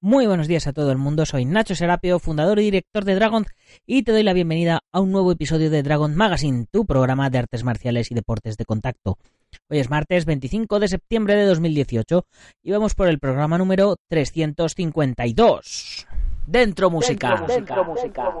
Muy 0.00 0.28
buenos 0.28 0.46
días 0.46 0.68
a 0.68 0.72
todo 0.72 0.92
el 0.92 0.98
mundo, 0.98 1.26
soy 1.26 1.44
Nacho 1.44 1.74
Serapio, 1.74 2.20
fundador 2.20 2.60
y 2.60 2.66
director 2.66 3.04
de 3.04 3.16
Dragon, 3.16 3.46
y 3.84 4.04
te 4.04 4.12
doy 4.12 4.22
la 4.22 4.32
bienvenida 4.32 4.78
a 4.92 5.00
un 5.00 5.10
nuevo 5.10 5.32
episodio 5.32 5.70
de 5.70 5.82
Dragon 5.82 6.14
Magazine, 6.14 6.66
tu 6.70 6.86
programa 6.86 7.30
de 7.30 7.38
artes 7.38 7.64
marciales 7.64 8.12
y 8.12 8.14
deportes 8.14 8.56
de 8.56 8.64
contacto. 8.64 9.18
Hoy 9.68 9.80
es 9.80 9.90
martes 9.90 10.24
25 10.24 10.78
de 10.78 10.86
septiembre 10.86 11.34
de 11.34 11.46
2018 11.46 12.26
y 12.62 12.70
vamos 12.70 12.94
por 12.94 13.08
el 13.08 13.18
programa 13.18 13.58
número 13.58 13.96
352. 14.08 16.06
Dentro 16.46 16.90
música. 16.90 17.44
Dentro, 17.48 17.84
música. 17.84 18.32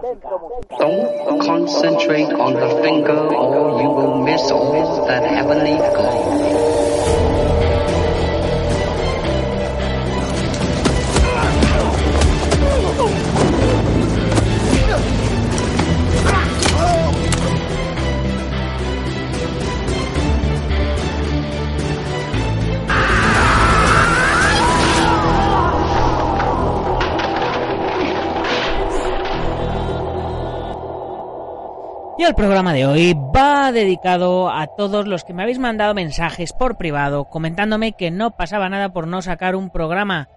Don't 0.78 1.44
concentrate 1.44 2.32
on 2.34 2.54
the 2.54 2.82
finger 2.82 3.18
or 3.34 3.82
you 3.82 3.90
will 3.90 4.22
miss 4.22 4.46
that 5.08 5.24
heavenly 5.24 5.76
Y 32.18 32.24
el 32.24 32.34
programa 32.34 32.72
de 32.72 32.84
hoy 32.84 33.14
va 33.14 33.70
dedicado 33.70 34.50
a 34.50 34.66
todos 34.66 35.06
los 35.06 35.22
que 35.22 35.32
me 35.32 35.44
habéis 35.44 35.60
mandado 35.60 35.94
mensajes 35.94 36.52
por 36.52 36.76
privado 36.76 37.26
comentándome 37.26 37.92
que 37.92 38.10
no 38.10 38.32
pasaba 38.32 38.68
nada 38.68 38.92
por 38.92 39.06
no 39.06 39.22
sacar 39.22 39.54
un 39.54 39.70
programa 39.70 40.28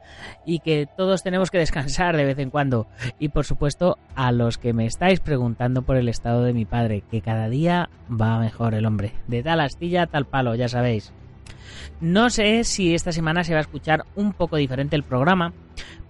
y 0.45 0.59
que 0.59 0.87
todos 0.95 1.23
tenemos 1.23 1.49
que 1.49 1.57
descansar 1.57 2.15
de 2.15 2.25
vez 2.25 2.37
en 2.37 2.51
cuando. 2.51 2.85
Y 3.17 3.29
por 3.29 3.45
supuesto 3.45 3.97
a 4.13 4.31
los 4.31 4.59
que 4.59 4.73
me 4.73 4.85
estáis 4.85 5.21
preguntando 5.21 5.81
por 5.81 5.97
el 5.97 6.07
estado 6.07 6.43
de 6.43 6.53
mi 6.53 6.65
padre, 6.65 7.03
que 7.09 7.21
cada 7.21 7.49
día 7.49 7.89
va 8.09 8.37
mejor 8.37 8.75
el 8.75 8.85
hombre. 8.85 9.13
De 9.25 9.41
tal 9.41 9.59
astilla, 9.59 10.05
tal 10.05 10.27
palo, 10.27 10.53
ya 10.53 10.67
sabéis. 10.67 11.11
No 11.99 12.29
sé 12.29 12.63
si 12.63 12.93
esta 12.93 13.11
semana 13.11 13.43
se 13.43 13.53
va 13.53 13.59
a 13.59 13.61
escuchar 13.61 14.05
un 14.15 14.33
poco 14.33 14.57
diferente 14.57 14.95
el 14.95 15.03
programa, 15.03 15.53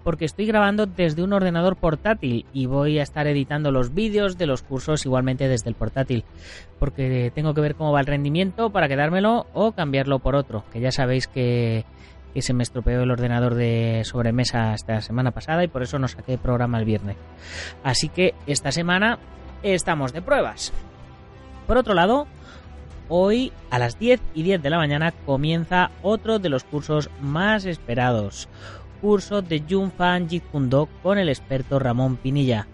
porque 0.04 0.26
estoy 0.26 0.46
grabando 0.46 0.86
desde 0.86 1.24
un 1.24 1.34
ordenador 1.34 1.76
portátil 1.76 2.46
y 2.54 2.66
voy 2.66 3.00
a 3.00 3.04
estar 3.04 3.28
editando 3.28 3.72
los 3.72 3.94
vídeos 3.94 4.38
de 4.38 4.48
los 4.48 4.64
cursos 4.64 5.06
igualmente 5.06 5.48
desde 5.48 5.70
el 5.70 5.76
portátil, 5.76 6.24
porque 6.80 7.32
tengo 7.34 7.54
que 7.54 7.62
ver 7.62 7.76
cómo 7.76 7.92
va 7.92 8.00
el 8.00 8.08
rendimiento 8.08 8.72
para 8.72 8.88
quedármelo 8.88 9.48
o 9.54 9.74
cambiarlo 9.74 10.20
por 10.20 10.36
otro, 10.36 10.64
que 10.72 10.80
ya 10.80 10.92
sabéis 10.92 11.28
que, 11.28 11.86
se 12.36 12.54
me 12.54 12.64
estropeó 12.64 13.02
el 13.02 13.12
ordenador 13.12 13.56
de 13.56 14.04
sobremesa 14.06 14.74
esta 14.74 15.02
semana 15.02 15.32
pasada 15.32 15.64
y 15.64 15.68
por 15.68 15.84
eso 15.84 16.00
no 16.00 16.08
saqué 16.08 16.38
programa 16.38 16.80
el 16.80 16.86
viernes. 16.86 17.18
Así 17.84 18.10
que 18.10 18.34
esta 18.48 18.72
semana 18.72 19.20
estamos 19.64 20.14
de 20.14 20.22
pruebas. 20.22 20.72
Por 21.68 21.78
otro 21.78 21.94
lado, 21.94 22.28
hoy 23.10 23.52
a 23.70 23.80
las 23.80 24.00
10 24.00 24.22
y 24.34 24.44
10 24.44 24.62
de 24.62 24.70
la 24.70 24.78
mañana 24.78 25.12
comienza 25.26 25.92
otro 26.02 26.40
de 26.40 26.48
los 26.48 26.64
cursos 26.64 27.10
más 27.20 27.66
esperados 27.66 28.48
curso 29.02 29.42
de 29.42 29.64
Jun 29.68 29.92
Fan 29.92 30.30
Jeet 30.30 30.44
con 31.02 31.18
el 31.18 31.28
experto 31.28 31.80
Ramón 31.80 32.18
Pinilla, 32.18 32.68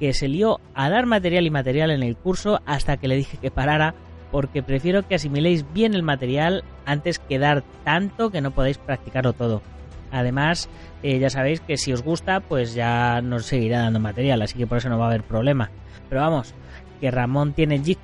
que 0.00 0.12
se 0.14 0.26
lió 0.26 0.58
a 0.74 0.88
dar 0.88 1.06
material 1.06 1.46
y 1.46 1.50
material 1.50 1.90
en 1.90 2.02
el 2.02 2.16
curso 2.16 2.60
hasta 2.66 2.96
que 2.96 3.08
le 3.08 3.16
dije 3.16 3.36
que 3.36 3.50
parara 3.50 3.94
porque 4.32 4.62
prefiero 4.62 5.06
que 5.06 5.14
asimiléis 5.14 5.64
bien 5.74 5.94
el 5.94 6.02
material 6.02 6.64
antes 6.86 7.18
que 7.18 7.38
dar 7.38 7.62
tanto 7.84 8.30
que 8.30 8.40
no 8.40 8.50
podéis 8.50 8.78
practicarlo 8.78 9.34
todo. 9.34 9.62
Además, 10.10 10.68
eh, 11.02 11.18
ya 11.18 11.30
sabéis 11.30 11.60
que 11.60 11.76
si 11.76 11.92
os 11.92 12.02
gusta, 12.02 12.40
pues 12.40 12.74
ya 12.74 13.20
nos 13.20 13.46
seguirá 13.46 13.80
dando 13.82 14.00
material, 14.00 14.42
así 14.42 14.58
que 14.58 14.66
por 14.66 14.78
eso 14.78 14.88
no 14.88 14.98
va 14.98 15.04
a 15.04 15.08
haber 15.08 15.22
problema. 15.22 15.70
Pero 16.08 16.22
vamos, 16.22 16.54
que 17.00 17.10
Ramón 17.10 17.52
tiene 17.52 17.82
Jeet 17.82 17.98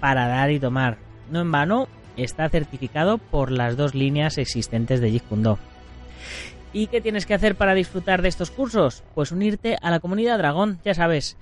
para 0.00 0.28
dar 0.28 0.50
y 0.50 0.60
tomar. 0.60 0.98
No 1.30 1.40
en 1.40 1.50
vano, 1.50 1.88
está 2.16 2.48
certificado 2.48 3.18
por 3.18 3.50
las 3.50 3.76
dos 3.76 3.94
líneas 3.94 4.38
existentes 4.38 5.00
de 5.00 5.10
Jeet 5.10 5.24
¿Y 6.76 6.88
qué 6.88 7.00
tienes 7.00 7.24
que 7.24 7.34
hacer 7.34 7.54
para 7.54 7.72
disfrutar 7.72 8.20
de 8.20 8.28
estos 8.28 8.50
cursos? 8.50 9.04
Pues 9.14 9.30
unirte 9.30 9.76
a 9.80 9.92
la 9.92 10.00
comunidad 10.00 10.38
Dragón, 10.38 10.80
ya 10.84 10.92
sabes, 10.92 11.36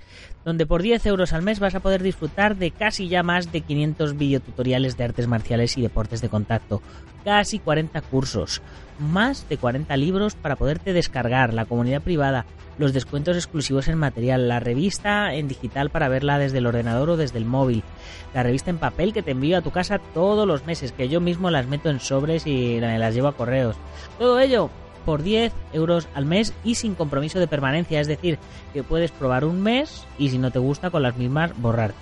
donde 0.45 0.67
por 0.67 0.83
10 0.83 1.07
euros 1.07 1.33
al 1.33 1.41
mes 1.41 1.59
vas 1.59 1.73
a 1.73 1.79
poder 1.79 2.03
disfrutar 2.03 2.55
de 2.55 2.69
casi 2.69 3.07
ya 3.09 3.23
más 3.23 3.51
de 3.51 3.61
500 3.61 4.15
videotutoriales 4.15 4.95
de 4.95 5.05
artes 5.05 5.25
marciales 5.25 5.75
y 5.75 5.81
deportes 5.81 6.21
de 6.21 6.29
contacto, 6.29 6.83
casi 7.25 7.57
40 7.57 7.99
cursos, 8.01 8.61
más 8.99 9.49
de 9.49 9.57
40 9.57 9.97
libros 9.97 10.35
para 10.35 10.55
poderte 10.55 10.93
descargar, 10.93 11.51
la 11.51 11.65
comunidad 11.65 12.03
privada, 12.03 12.45
los 12.77 12.93
descuentos 12.93 13.35
exclusivos 13.35 13.87
en 13.87 13.97
material, 13.97 14.47
la 14.47 14.59
revista 14.59 15.33
en 15.33 15.47
digital 15.47 15.89
para 15.89 16.09
verla 16.09 16.37
desde 16.37 16.59
el 16.59 16.67
ordenador 16.67 17.09
o 17.09 17.17
desde 17.17 17.39
el 17.39 17.45
móvil, 17.45 17.81
la 18.35 18.43
revista 18.43 18.69
en 18.69 18.77
papel 18.77 19.13
que 19.13 19.23
te 19.23 19.31
envío 19.31 19.57
a 19.57 19.61
tu 19.61 19.71
casa 19.71 19.97
todos 20.13 20.47
los 20.47 20.67
meses, 20.67 20.91
que 20.91 21.09
yo 21.09 21.19
mismo 21.21 21.49
las 21.49 21.65
meto 21.65 21.89
en 21.89 21.99
sobres 21.99 22.45
y 22.45 22.79
las 22.79 23.15
llevo 23.15 23.29
a 23.29 23.35
correos. 23.35 23.75
Todo 24.19 24.39
ello 24.39 24.69
por 25.05 25.23
10 25.23 25.53
euros 25.73 26.07
al 26.13 26.25
mes 26.25 26.53
y 26.63 26.75
sin 26.75 26.95
compromiso 26.95 27.39
de 27.39 27.47
permanencia, 27.47 27.99
es 27.99 28.07
decir, 28.07 28.39
que 28.73 28.83
puedes 28.83 29.11
probar 29.11 29.45
un 29.45 29.61
mes 29.61 30.05
y 30.17 30.29
si 30.29 30.37
no 30.37 30.51
te 30.51 30.59
gusta 30.59 30.89
con 30.89 31.03
las 31.03 31.17
mismas 31.17 31.51
borrarte. 31.59 31.97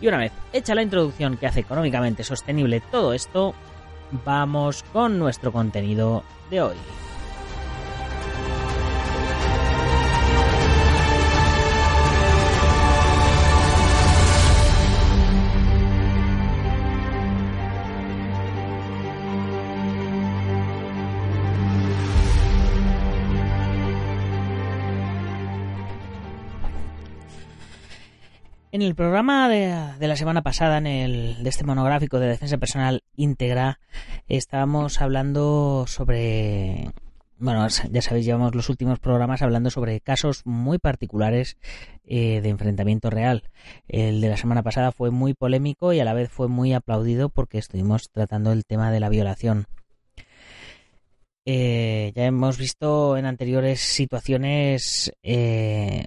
Y 0.00 0.08
una 0.08 0.18
vez 0.18 0.32
hecha 0.52 0.74
la 0.74 0.82
introducción 0.82 1.36
que 1.36 1.46
hace 1.46 1.60
económicamente 1.60 2.24
sostenible 2.24 2.82
todo 2.90 3.12
esto, 3.12 3.54
vamos 4.24 4.84
con 4.92 5.18
nuestro 5.18 5.52
contenido 5.52 6.22
de 6.50 6.62
hoy. 6.62 7.05
En 28.76 28.82
el 28.82 28.94
programa 28.94 29.48
de, 29.48 30.06
la 30.06 30.16
semana 30.16 30.42
pasada, 30.42 30.76
en 30.76 30.86
el, 30.86 31.42
de 31.42 31.48
este 31.48 31.64
monográfico 31.64 32.20
de 32.20 32.26
defensa 32.26 32.58
personal 32.58 33.02
íntegra, 33.16 33.80
estábamos 34.28 35.00
hablando 35.00 35.86
sobre, 35.88 36.90
bueno, 37.38 37.66
ya 37.90 38.02
sabéis, 38.02 38.26
llevamos 38.26 38.54
los 38.54 38.68
últimos 38.68 38.98
programas 38.98 39.40
hablando 39.40 39.70
sobre 39.70 40.02
casos 40.02 40.42
muy 40.44 40.76
particulares 40.76 41.56
eh, 42.04 42.42
de 42.42 42.50
enfrentamiento 42.50 43.08
real. 43.08 43.44
El 43.88 44.20
de 44.20 44.28
la 44.28 44.36
semana 44.36 44.62
pasada 44.62 44.92
fue 44.92 45.10
muy 45.10 45.32
polémico 45.32 45.94
y 45.94 46.00
a 46.00 46.04
la 46.04 46.12
vez 46.12 46.28
fue 46.28 46.48
muy 46.48 46.74
aplaudido 46.74 47.30
porque 47.30 47.56
estuvimos 47.56 48.10
tratando 48.10 48.52
el 48.52 48.66
tema 48.66 48.90
de 48.90 49.00
la 49.00 49.08
violación. 49.08 49.68
Eh, 51.46 52.12
ya 52.14 52.26
hemos 52.26 52.58
visto 52.58 53.16
en 53.16 53.24
anteriores 53.24 53.80
situaciones 53.80 55.12
eh, 55.22 56.04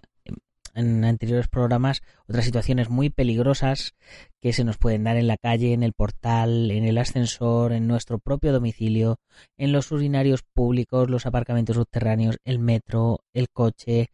en 0.75 1.03
anteriores 1.05 1.47
programas 1.47 2.01
otras 2.27 2.45
situaciones 2.45 2.89
muy 2.89 3.09
peligrosas 3.09 3.93
que 4.41 4.53
se 4.53 4.63
nos 4.63 4.77
pueden 4.77 5.03
dar 5.03 5.17
en 5.17 5.27
la 5.27 5.37
calle, 5.37 5.73
en 5.73 5.83
el 5.83 5.93
portal, 5.93 6.71
en 6.71 6.85
el 6.85 6.97
ascensor, 6.97 7.73
en 7.73 7.87
nuestro 7.87 8.19
propio 8.19 8.53
domicilio, 8.53 9.19
en 9.57 9.71
los 9.71 9.91
urinarios 9.91 10.43
públicos, 10.43 11.09
los 11.09 11.25
aparcamientos 11.25 11.75
subterráneos, 11.75 12.37
el 12.45 12.59
metro, 12.59 13.19
el 13.33 13.49
coche, 13.49 14.11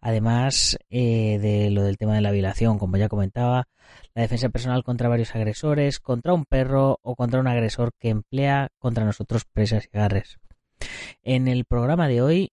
además 0.00 0.78
eh, 0.90 1.38
de 1.40 1.70
lo 1.70 1.82
del 1.82 1.98
tema 1.98 2.14
de 2.14 2.22
la 2.22 2.30
violación, 2.30 2.78
como 2.78 2.96
ya 2.96 3.08
comentaba, 3.08 3.68
la 4.14 4.22
defensa 4.22 4.48
personal 4.48 4.82
contra 4.82 5.08
varios 5.08 5.34
agresores, 5.34 6.00
contra 6.00 6.32
un 6.32 6.44
perro 6.44 6.98
o 7.02 7.16
contra 7.16 7.40
un 7.40 7.46
agresor 7.46 7.92
que 7.98 8.08
emplea 8.08 8.70
contra 8.78 9.04
nosotros 9.04 9.44
presas 9.44 9.88
y 9.92 9.96
agarres. 9.96 10.38
En 11.22 11.48
el 11.48 11.64
programa 11.64 12.08
de 12.08 12.22
hoy 12.22 12.52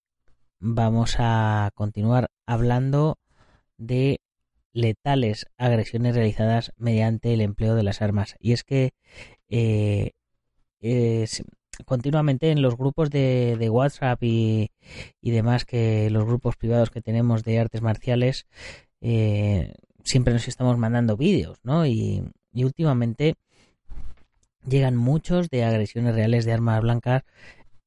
vamos 0.60 1.16
a 1.20 1.72
continuar 1.76 2.32
hablando 2.46 3.18
de 3.78 4.20
letales 4.74 5.46
agresiones 5.58 6.16
realizadas 6.16 6.74
mediante 6.78 7.34
el 7.34 7.42
empleo 7.42 7.76
de 7.76 7.84
las 7.84 8.02
armas. 8.02 8.36
Y 8.40 8.54
es 8.54 8.64
que 8.64 8.92
eh, 9.50 10.12
continuamente 11.86 12.52
en 12.52 12.62
los 12.62 12.76
grupos 12.78 13.10
de, 13.10 13.68
WhatsApp 13.72 14.22
y, 14.24 14.72
demás, 15.22 15.66
que 15.66 16.10
los 16.10 16.26
grupos 16.26 16.56
privados 16.56 16.90
que 16.90 17.02
tenemos 17.02 17.44
de 17.44 17.60
artes 17.60 17.82
marciales, 17.82 18.48
eh, 19.02 19.74
siempre 20.04 20.34
nos 20.34 20.48
estamos 20.48 20.78
mandando 20.78 21.18
vídeos, 21.18 21.60
¿no? 21.64 21.86
Y, 21.86 22.24
y 22.54 22.64
últimamente 22.64 23.36
llegan 24.68 24.96
muchos 24.96 25.50
de 25.50 25.64
agresiones 25.64 26.16
reales 26.16 26.46
de 26.46 26.54
armas 26.54 26.82
blancas 26.82 27.24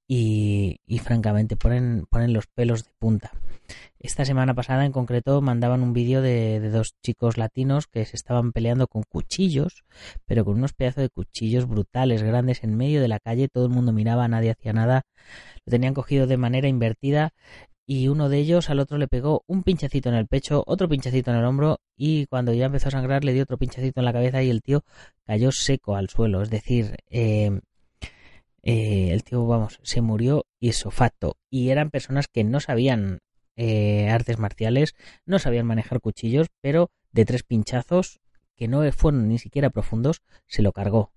y, 0.06 0.80
y 0.86 0.98
francamente 0.98 1.56
ponen, 1.56 2.06
ponen 2.10 2.32
los 2.32 2.46
pelos 2.46 2.84
de 2.84 2.90
punta. 2.98 3.32
Esta 3.98 4.24
semana 4.24 4.54
pasada 4.54 4.84
en 4.84 4.92
concreto 4.92 5.40
mandaban 5.40 5.82
un 5.82 5.92
vídeo 5.92 6.22
de, 6.22 6.60
dos 6.70 6.94
chicos 7.02 7.38
latinos 7.38 7.86
que 7.86 8.04
se 8.04 8.14
estaban 8.14 8.52
peleando 8.52 8.86
con 8.86 9.02
cuchillos, 9.02 9.84
pero 10.26 10.44
con 10.44 10.56
unos 10.58 10.74
pedazos 10.74 11.02
de 11.02 11.08
cuchillos 11.08 11.66
brutales, 11.66 12.22
grandes, 12.22 12.62
en 12.62 12.76
medio 12.76 13.00
de 13.00 13.08
la 13.08 13.18
calle, 13.18 13.48
todo 13.48 13.66
el 13.66 13.72
mundo 13.72 13.92
miraba, 13.92 14.28
nadie 14.28 14.50
hacía 14.50 14.72
nada, 14.72 15.02
lo 15.64 15.70
tenían 15.70 15.94
cogido 15.94 16.26
de 16.26 16.36
manera 16.36 16.68
invertida 16.68 17.32
y 17.84 18.08
uno 18.08 18.28
de 18.28 18.38
ellos 18.38 18.68
al 18.70 18.80
otro 18.80 18.98
le 18.98 19.08
pegó 19.08 19.42
un 19.46 19.62
pinchacito 19.62 20.08
en 20.08 20.16
el 20.16 20.26
pecho, 20.26 20.62
otro 20.66 20.88
pinchacito 20.88 21.30
en 21.30 21.38
el 21.38 21.44
hombro 21.44 21.80
y 21.96 22.26
cuando 22.26 22.52
ya 22.52 22.66
empezó 22.66 22.88
a 22.88 22.92
sangrar 22.92 23.24
le 23.24 23.32
dio 23.32 23.44
otro 23.44 23.58
pinchacito 23.58 24.00
en 24.00 24.04
la 24.04 24.12
cabeza 24.12 24.42
y 24.42 24.50
el 24.50 24.62
tío 24.62 24.84
cayó 25.24 25.50
seco 25.52 25.96
al 25.96 26.08
suelo, 26.08 26.42
es 26.42 26.50
decir, 26.50 26.96
eh, 27.10 27.60
eh, 28.68 29.12
el 29.12 29.22
tío, 29.22 29.46
vamos, 29.46 29.78
se 29.84 30.00
murió 30.00 30.44
isofacto 30.58 31.36
y 31.48 31.70
eran 31.70 31.92
personas 31.92 32.26
que 32.26 32.42
no 32.42 32.58
sabían 32.58 33.20
eh, 33.54 34.08
artes 34.10 34.40
marciales, 34.40 34.96
no 35.24 35.38
sabían 35.38 35.66
manejar 35.66 36.00
cuchillos, 36.00 36.48
pero 36.60 36.90
de 37.12 37.24
tres 37.24 37.44
pinchazos 37.44 38.18
que 38.56 38.66
no 38.66 38.90
fueron 38.90 39.28
ni 39.28 39.38
siquiera 39.38 39.70
profundos, 39.70 40.20
se 40.48 40.62
lo 40.62 40.72
cargó. 40.72 41.12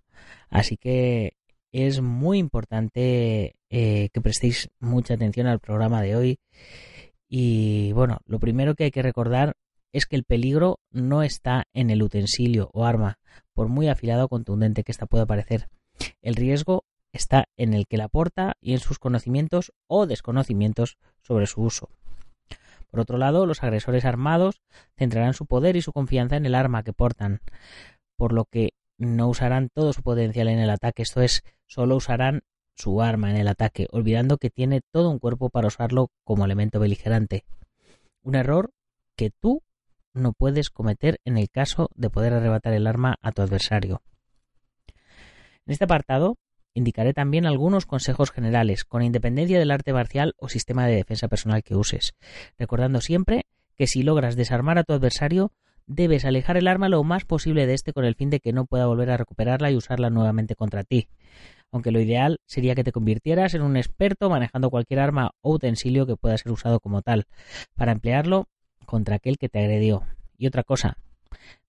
Así 0.52 0.78
que 0.78 1.38
es 1.72 2.02
muy 2.02 2.38
importante 2.38 3.56
eh, 3.72 4.10
que 4.14 4.22
prestéis 4.22 4.70
mucha 4.80 5.16
atención 5.16 5.48
al 5.48 5.60
programa 5.60 6.04
de 6.04 6.16
hoy. 6.16 6.40
Y 7.28 7.94
bueno, 7.94 8.20
lo 8.26 8.40
primero 8.40 8.76
que 8.76 8.84
hay 8.84 8.92
que 8.92 9.02
recordar 9.02 9.54
es 9.92 10.06
que 10.06 10.16
el 10.16 10.24
peligro 10.24 10.82
no 10.92 11.24
está 11.24 11.64
en 11.74 11.90
el 11.90 12.04
utensilio 12.04 12.70
o 12.74 12.86
arma, 12.86 13.18
por 13.56 13.70
muy 13.70 13.88
afilado 13.88 14.26
o 14.26 14.30
contundente 14.30 14.84
que 14.84 14.92
ésta 14.92 15.08
pueda 15.08 15.26
parecer. 15.26 15.68
El 16.22 16.36
riesgo 16.36 16.84
está 17.12 17.46
en 17.58 17.74
el 17.74 17.88
que 17.88 17.98
la 17.98 18.08
porta 18.08 18.54
y 18.62 18.74
en 18.74 18.80
sus 18.80 19.00
conocimientos 19.00 19.74
o 19.88 20.06
desconocimientos 20.06 20.98
sobre 21.22 21.48
su 21.48 21.62
uso. 21.62 21.90
Por 22.90 23.00
otro 23.00 23.18
lado, 23.18 23.46
los 23.46 23.64
agresores 23.64 24.06
armados 24.06 24.62
centrarán 24.98 25.34
su 25.34 25.46
poder 25.46 25.76
y 25.76 25.82
su 25.82 25.92
confianza 25.92 26.38
en 26.38 26.46
el 26.46 26.56
arma 26.56 26.84
que 26.84 26.94
portan, 26.94 27.42
por 28.16 28.34
lo 28.34 28.46
que 28.46 28.72
no 28.98 29.30
usarán 29.30 29.70
todo 29.70 29.94
su 29.94 30.02
potencial 30.02 30.48
en 30.50 30.60
el 30.60 30.70
ataque, 30.70 31.04
esto 31.04 31.22
es, 31.22 31.44
solo 31.68 31.96
usarán 31.96 32.42
su 32.76 33.02
arma 33.02 33.30
en 33.30 33.38
el 33.38 33.48
ataque, 33.48 33.88
olvidando 33.92 34.38
que 34.38 34.50
tiene 34.50 34.82
todo 34.92 35.10
un 35.10 35.20
cuerpo 35.20 35.50
para 35.50 35.68
usarlo 35.68 36.10
como 36.24 36.46
elemento 36.46 36.80
beligerante. 36.80 37.46
Un 38.24 38.36
error 38.36 38.72
que 39.16 39.32
tú 39.32 39.62
no 40.14 40.34
puedes 40.34 40.70
cometer 40.70 41.20
en 41.26 41.38
el 41.38 41.50
caso 41.50 41.90
de 41.96 42.10
poder 42.10 42.34
arrebatar 42.34 42.74
el 42.74 42.88
arma 42.88 43.18
a 43.22 43.32
tu 43.32 43.42
adversario. 43.42 44.02
En 45.66 45.74
este 45.74 45.86
apartado 45.86 46.38
indicaré 46.74 47.14
también 47.14 47.46
algunos 47.46 47.86
consejos 47.86 48.32
generales, 48.32 48.86
con 48.86 49.02
independencia 49.02 49.60
del 49.60 49.72
arte 49.72 49.94
marcial 49.94 50.34
o 50.38 50.50
sistema 50.50 50.88
de 50.88 50.96
defensa 50.96 51.28
personal 51.28 51.64
que 51.64 51.76
uses, 51.76 52.14
recordando 52.58 53.02
siempre 53.02 53.46
que 53.76 53.88
si 53.88 54.04
logras 54.04 54.36
desarmar 54.36 54.78
a 54.78 54.84
tu 54.84 54.94
adversario, 54.94 55.54
debes 55.90 56.24
alejar 56.24 56.58
el 56.58 56.68
arma 56.68 56.88
lo 56.88 57.04
más 57.04 57.26
posible 57.26 57.66
de 57.66 57.74
este 57.74 57.94
con 57.94 58.06
el 58.06 58.16
fin 58.16 58.30
de 58.30 58.40
que 58.40 58.54
no 58.54 58.66
pueda 58.66 58.86
volver 58.86 59.10
a 59.10 59.18
recuperarla 59.18 59.72
y 59.72 59.76
usarla 59.76 60.10
nuevamente 60.10 60.56
contra 60.56 60.84
ti. 60.84 61.10
Aunque 61.72 61.92
lo 61.92 62.00
ideal 62.00 62.40
sería 62.46 62.76
que 62.76 62.84
te 62.84 62.92
convirtieras 62.92 63.54
en 63.54 63.62
un 63.62 63.76
experto 63.76 64.30
manejando 64.30 64.70
cualquier 64.70 65.00
arma 65.00 65.32
o 65.42 65.54
utensilio 65.54 66.06
que 66.06 66.16
pueda 66.16 66.38
ser 66.38 66.52
usado 66.52 66.80
como 66.80 67.02
tal, 67.02 67.26
para 67.76 67.92
emplearlo 67.92 68.48
contra 68.86 69.16
aquel 69.16 69.38
que 69.38 69.50
te 69.50 69.60
agredió. 69.60 70.04
Y 70.38 70.48
otra 70.48 70.64
cosa, 70.64 70.98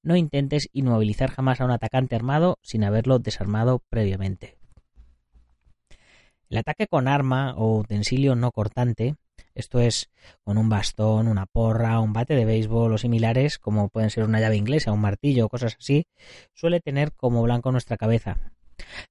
no 0.02 0.16
intentes 0.16 0.68
inmovilizar 0.72 1.30
jamás 1.30 1.60
a 1.60 1.64
un 1.64 1.70
atacante 1.70 2.14
armado 2.14 2.58
sin 2.62 2.84
haberlo 2.84 3.18
desarmado 3.18 3.82
previamente. 3.88 4.59
El 6.50 6.58
ataque 6.58 6.88
con 6.88 7.06
arma 7.06 7.54
o 7.56 7.78
utensilio 7.78 8.34
no 8.34 8.50
cortante, 8.50 9.14
esto 9.54 9.78
es 9.78 10.10
con 10.42 10.58
un 10.58 10.68
bastón, 10.68 11.28
una 11.28 11.46
porra, 11.46 12.00
un 12.00 12.12
bate 12.12 12.34
de 12.34 12.44
béisbol 12.44 12.92
o 12.92 12.98
similares, 12.98 13.60
como 13.60 13.88
pueden 13.88 14.10
ser 14.10 14.24
una 14.24 14.40
llave 14.40 14.56
inglesa, 14.56 14.90
un 14.90 15.00
martillo 15.00 15.46
o 15.46 15.48
cosas 15.48 15.76
así, 15.78 16.08
suele 16.52 16.80
tener 16.80 17.12
como 17.12 17.40
blanco 17.44 17.70
nuestra 17.70 17.96
cabeza. 17.96 18.36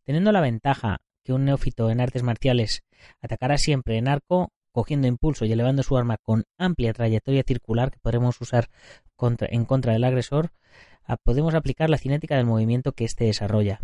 Teniendo 0.04 0.34
la 0.34 0.42
ventaja 0.42 0.98
que 1.24 1.32
un 1.32 1.46
neófito 1.46 1.90
en 1.90 2.02
artes 2.02 2.24
marciales 2.24 2.84
atacará 3.22 3.58
siempre 3.58 3.98
en 3.98 4.10
arco, 4.10 4.52
cogiendo 4.74 5.08
impulso 5.08 5.46
y 5.46 5.54
elevando 5.54 5.82
su 5.82 5.98
arma 5.98 6.18
con 6.22 6.44
amplia 6.58 6.92
trayectoria 6.92 7.44
circular 7.48 7.90
que 7.90 8.00
podremos 8.00 8.40
usar 8.42 8.70
en 9.40 9.64
contra 9.64 9.94
del 9.94 10.04
agresor, 10.04 10.52
podemos 11.24 11.56
aplicar 11.56 11.90
la 11.90 11.98
cinética 11.98 12.36
del 12.36 12.46
movimiento 12.46 12.92
que 12.92 13.06
éste 13.06 13.24
desarrolla. 13.24 13.80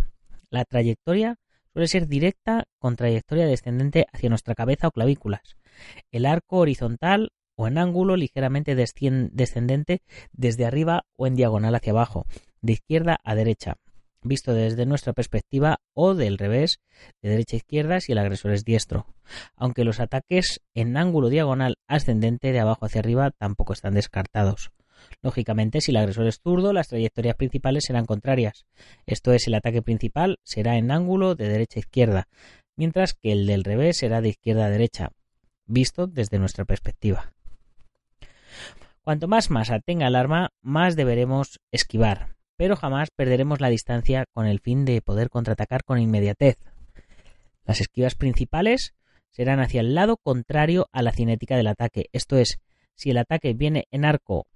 La 0.49 0.65
trayectoria 0.65 1.37
suele 1.75 1.89
ser 1.89 2.07
directa 2.07 2.63
con 2.79 2.95
trayectoria 2.95 3.45
descendente 3.45 4.07
hacia 4.13 4.29
nuestra 4.29 4.55
cabeza 4.55 4.87
o 4.87 4.91
clavículas. 4.91 5.57
El 6.09 6.25
arco 6.25 6.59
horizontal 6.59 7.33
o 7.57 7.67
en 7.67 7.77
ángulo 7.77 8.15
ligeramente 8.15 8.75
descendente 8.75 10.01
desde 10.31 10.65
arriba 10.65 11.03
o 11.17 11.27
en 11.27 11.35
diagonal 11.35 11.75
hacia 11.75 11.91
abajo, 11.91 12.27
de 12.61 12.73
izquierda 12.73 13.19
a 13.25 13.35
derecha, 13.35 13.75
visto 14.21 14.53
desde 14.53 14.85
nuestra 14.85 15.11
perspectiva 15.11 15.79
o 15.93 16.15
del 16.15 16.37
revés, 16.37 16.79
de 17.21 17.31
derecha 17.31 17.57
a 17.57 17.59
izquierda 17.59 17.99
si 17.99 18.13
el 18.13 18.19
agresor 18.19 18.53
es 18.53 18.63
diestro, 18.63 19.07
aunque 19.57 19.83
los 19.83 19.99
ataques 19.99 20.61
en 20.75 20.95
ángulo 20.95 21.27
diagonal 21.27 21.75
ascendente 21.89 22.53
de 22.53 22.59
abajo 22.61 22.85
hacia 22.85 22.99
arriba 22.99 23.31
tampoco 23.31 23.73
están 23.73 23.95
descartados. 23.95 24.71
Lógicamente, 25.21 25.81
si 25.81 25.91
el 25.91 25.97
agresor 25.97 26.27
es 26.27 26.39
zurdo, 26.39 26.73
las 26.73 26.87
trayectorias 26.87 27.35
principales 27.35 27.85
serán 27.85 28.05
contrarias. 28.05 28.65
Esto 29.05 29.33
es, 29.33 29.47
el 29.47 29.55
ataque 29.55 29.81
principal 29.81 30.39
será 30.43 30.77
en 30.77 30.91
ángulo 30.91 31.35
de 31.35 31.49
derecha 31.49 31.79
a 31.79 31.81
izquierda, 31.81 32.27
mientras 32.75 33.13
que 33.13 33.31
el 33.31 33.47
del 33.47 33.63
revés 33.63 33.97
será 33.97 34.21
de 34.21 34.29
izquierda 34.29 34.65
a 34.65 34.69
derecha, 34.69 35.11
visto 35.65 36.07
desde 36.07 36.39
nuestra 36.39 36.65
perspectiva. 36.65 37.33
Cuanto 39.01 39.27
más 39.27 39.49
masa 39.49 39.79
tenga 39.79 40.07
el 40.07 40.15
arma, 40.15 40.49
más 40.61 40.95
deberemos 40.95 41.59
esquivar, 41.71 42.35
pero 42.57 42.75
jamás 42.75 43.09
perderemos 43.11 43.61
la 43.61 43.69
distancia 43.69 44.25
con 44.33 44.47
el 44.47 44.59
fin 44.59 44.85
de 44.85 45.01
poder 45.01 45.29
contraatacar 45.29 45.83
con 45.83 45.99
inmediatez. 45.99 46.57
Las 47.65 47.81
esquivas 47.81 48.15
principales 48.15 48.95
serán 49.29 49.59
hacia 49.59 49.81
el 49.81 49.93
lado 49.93 50.17
contrario 50.17 50.87
a 50.91 51.01
la 51.01 51.11
cinética 51.11 51.57
del 51.57 51.67
ataque, 51.67 52.09
esto 52.13 52.37
es, 52.37 52.59
si 52.95 53.09
el 53.09 53.17
ataque 53.17 53.53
viene 53.53 53.87
en 53.91 54.05
arco 54.05 54.47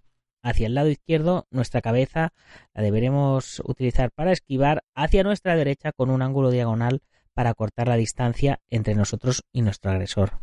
hacia 0.41 0.67
el 0.67 0.75
lado 0.75 0.89
izquierdo, 0.89 1.47
nuestra 1.51 1.81
cabeza 1.81 2.33
la 2.73 2.81
deberemos 2.81 3.61
utilizar 3.65 4.11
para 4.11 4.31
esquivar 4.31 4.83
hacia 4.95 5.23
nuestra 5.23 5.55
derecha 5.55 5.91
con 5.91 6.09
un 6.09 6.21
ángulo 6.21 6.51
diagonal 6.51 7.01
para 7.33 7.53
cortar 7.53 7.87
la 7.87 7.95
distancia 7.95 8.59
entre 8.69 8.95
nosotros 8.95 9.43
y 9.51 9.61
nuestro 9.61 9.91
agresor. 9.91 10.39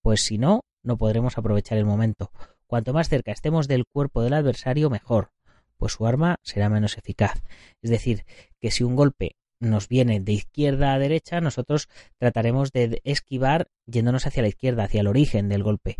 Pues 0.00 0.22
si 0.22 0.38
no, 0.38 0.64
no 0.82 0.96
podremos 0.96 1.38
aprovechar 1.38 1.78
el 1.78 1.84
momento. 1.84 2.30
Cuanto 2.66 2.92
más 2.92 3.08
cerca 3.08 3.32
estemos 3.32 3.68
del 3.68 3.84
cuerpo 3.86 4.22
del 4.22 4.34
adversario, 4.34 4.90
mejor, 4.90 5.30
pues 5.76 5.92
su 5.92 6.06
arma 6.06 6.36
será 6.42 6.68
menos 6.68 6.96
eficaz. 6.96 7.42
Es 7.82 7.90
decir, 7.90 8.24
que 8.60 8.70
si 8.70 8.84
un 8.84 8.96
golpe 8.96 9.36
nos 9.60 9.88
viene 9.88 10.20
de 10.20 10.32
izquierda 10.32 10.92
a 10.92 10.98
derecha, 10.98 11.40
nosotros 11.40 11.88
trataremos 12.18 12.72
de 12.72 13.00
esquivar 13.04 13.68
yéndonos 13.86 14.26
hacia 14.26 14.42
la 14.42 14.48
izquierda, 14.48 14.84
hacia 14.84 15.00
el 15.00 15.06
origen 15.06 15.48
del 15.48 15.62
golpe. 15.62 15.98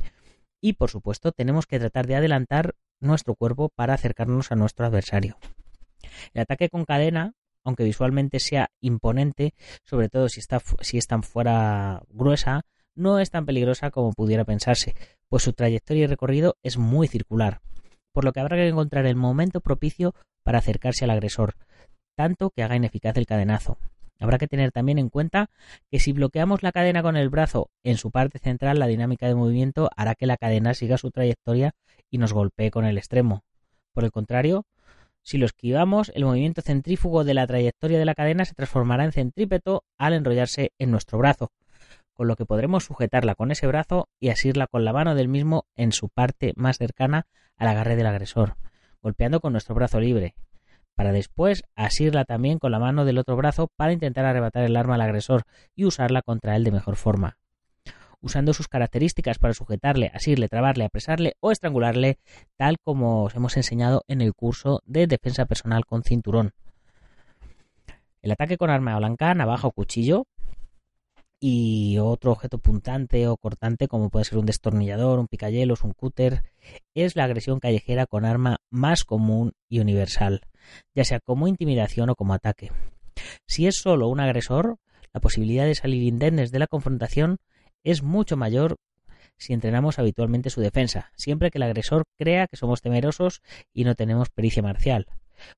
Y 0.60 0.74
por 0.74 0.90
supuesto, 0.90 1.32
tenemos 1.32 1.66
que 1.66 1.78
tratar 1.78 2.06
de 2.06 2.16
adelantar 2.16 2.74
nuestro 3.02 3.34
cuerpo 3.34 3.68
para 3.74 3.94
acercarnos 3.94 4.52
a 4.52 4.56
nuestro 4.56 4.86
adversario. 4.86 5.36
El 6.34 6.42
ataque 6.42 6.68
con 6.68 6.84
cadena, 6.84 7.34
aunque 7.64 7.84
visualmente 7.84 8.40
sea 8.40 8.70
imponente, 8.80 9.54
sobre 9.84 10.08
todo 10.08 10.28
si 10.28 10.40
está, 10.40 10.60
si 10.80 10.98
tan 11.00 11.22
fuera 11.22 12.02
gruesa, 12.08 12.62
no 12.94 13.18
es 13.18 13.30
tan 13.30 13.46
peligrosa 13.46 13.90
como 13.90 14.12
pudiera 14.12 14.44
pensarse, 14.44 14.94
pues 15.28 15.42
su 15.42 15.52
trayectoria 15.52 16.04
y 16.04 16.06
recorrido 16.06 16.56
es 16.62 16.76
muy 16.76 17.08
circular, 17.08 17.60
por 18.12 18.24
lo 18.24 18.32
que 18.32 18.40
habrá 18.40 18.56
que 18.56 18.68
encontrar 18.68 19.06
el 19.06 19.16
momento 19.16 19.60
propicio 19.60 20.14
para 20.42 20.58
acercarse 20.58 21.04
al 21.04 21.10
agresor, 21.10 21.54
tanto 22.16 22.50
que 22.50 22.62
haga 22.62 22.76
ineficaz 22.76 23.16
el 23.16 23.26
cadenazo. 23.26 23.78
Habrá 24.22 24.38
que 24.38 24.46
tener 24.46 24.70
también 24.70 24.98
en 24.98 25.08
cuenta 25.08 25.50
que 25.90 25.98
si 25.98 26.12
bloqueamos 26.12 26.62
la 26.62 26.70
cadena 26.70 27.02
con 27.02 27.16
el 27.16 27.28
brazo 27.28 27.70
en 27.82 27.96
su 27.96 28.12
parte 28.12 28.38
central, 28.38 28.78
la 28.78 28.86
dinámica 28.86 29.26
de 29.26 29.34
movimiento 29.34 29.90
hará 29.96 30.14
que 30.14 30.26
la 30.26 30.36
cadena 30.36 30.74
siga 30.74 30.96
su 30.96 31.10
trayectoria 31.10 31.74
y 32.08 32.18
nos 32.18 32.32
golpee 32.32 32.70
con 32.70 32.84
el 32.84 32.98
extremo. 32.98 33.42
Por 33.92 34.04
el 34.04 34.12
contrario, 34.12 34.64
si 35.22 35.38
lo 35.38 35.46
esquivamos, 35.46 36.12
el 36.14 36.24
movimiento 36.24 36.62
centrífugo 36.62 37.24
de 37.24 37.34
la 37.34 37.48
trayectoria 37.48 37.98
de 37.98 38.04
la 38.04 38.14
cadena 38.14 38.44
se 38.44 38.54
transformará 38.54 39.04
en 39.04 39.10
centrípeto 39.10 39.82
al 39.98 40.12
enrollarse 40.12 40.70
en 40.78 40.92
nuestro 40.92 41.18
brazo, 41.18 41.50
con 42.12 42.28
lo 42.28 42.36
que 42.36 42.46
podremos 42.46 42.84
sujetarla 42.84 43.34
con 43.34 43.50
ese 43.50 43.66
brazo 43.66 44.08
y 44.20 44.28
asirla 44.28 44.68
con 44.68 44.84
la 44.84 44.92
mano 44.92 45.16
del 45.16 45.26
mismo 45.26 45.66
en 45.74 45.90
su 45.90 46.08
parte 46.08 46.52
más 46.54 46.78
cercana 46.78 47.26
al 47.56 47.66
agarre 47.66 47.96
del 47.96 48.06
agresor, 48.06 48.54
golpeando 49.02 49.40
con 49.40 49.50
nuestro 49.50 49.74
brazo 49.74 49.98
libre, 49.98 50.36
para 50.94 51.12
después 51.12 51.64
asirla 51.74 52.24
también 52.24 52.58
con 52.58 52.72
la 52.72 52.78
mano 52.78 53.04
del 53.04 53.18
otro 53.18 53.36
brazo 53.36 53.68
para 53.76 53.92
intentar 53.92 54.24
arrebatar 54.24 54.64
el 54.64 54.76
arma 54.76 54.94
al 54.94 55.00
agresor 55.00 55.44
y 55.74 55.84
usarla 55.84 56.22
contra 56.22 56.56
él 56.56 56.64
de 56.64 56.72
mejor 56.72 56.96
forma. 56.96 57.38
Usando 58.20 58.54
sus 58.54 58.68
características 58.68 59.38
para 59.38 59.54
sujetarle, 59.54 60.10
asirle, 60.14 60.48
trabarle, 60.48 60.84
apresarle 60.84 61.34
o 61.40 61.50
estrangularle, 61.50 62.18
tal 62.56 62.78
como 62.78 63.24
os 63.24 63.34
hemos 63.34 63.56
enseñado 63.56 64.04
en 64.06 64.20
el 64.20 64.32
curso 64.32 64.80
de 64.86 65.06
defensa 65.06 65.44
personal 65.46 65.84
con 65.84 66.04
cinturón. 66.04 66.52
El 68.20 68.30
ataque 68.30 68.56
con 68.56 68.70
arma 68.70 68.96
blanca, 68.96 69.34
navaja 69.34 69.66
o 69.66 69.72
cuchillo 69.72 70.26
y 71.40 71.98
otro 71.98 72.30
objeto 72.30 72.58
puntante 72.58 73.26
o 73.26 73.36
cortante 73.36 73.88
como 73.88 74.10
puede 74.10 74.24
ser 74.24 74.38
un 74.38 74.46
destornillador, 74.46 75.18
un 75.18 75.26
picayelos, 75.26 75.82
un 75.82 75.92
cúter, 75.92 76.44
es 76.94 77.16
la 77.16 77.24
agresión 77.24 77.58
callejera 77.58 78.06
con 78.06 78.24
arma 78.24 78.58
más 78.70 79.02
común 79.02 79.54
y 79.68 79.80
universal, 79.80 80.42
ya 80.94 81.04
sea 81.04 81.20
como 81.20 81.48
intimidación 81.48 82.10
o 82.10 82.14
como 82.14 82.34
ataque. 82.34 82.70
Si 83.46 83.66
es 83.66 83.76
solo 83.76 84.08
un 84.08 84.20
agresor, 84.20 84.78
la 85.12 85.20
posibilidad 85.20 85.66
de 85.66 85.74
salir 85.74 86.02
indemnes 86.02 86.50
de 86.50 86.58
la 86.58 86.66
confrontación 86.66 87.38
es 87.84 88.02
mucho 88.02 88.36
mayor 88.36 88.76
si 89.36 89.52
entrenamos 89.52 89.98
habitualmente 89.98 90.50
su 90.50 90.60
defensa, 90.60 91.10
siempre 91.16 91.50
que 91.50 91.58
el 91.58 91.64
agresor 91.64 92.04
crea 92.16 92.46
que 92.46 92.56
somos 92.56 92.80
temerosos 92.80 93.42
y 93.72 93.84
no 93.84 93.94
tenemos 93.94 94.30
pericia 94.30 94.62
marcial, 94.62 95.06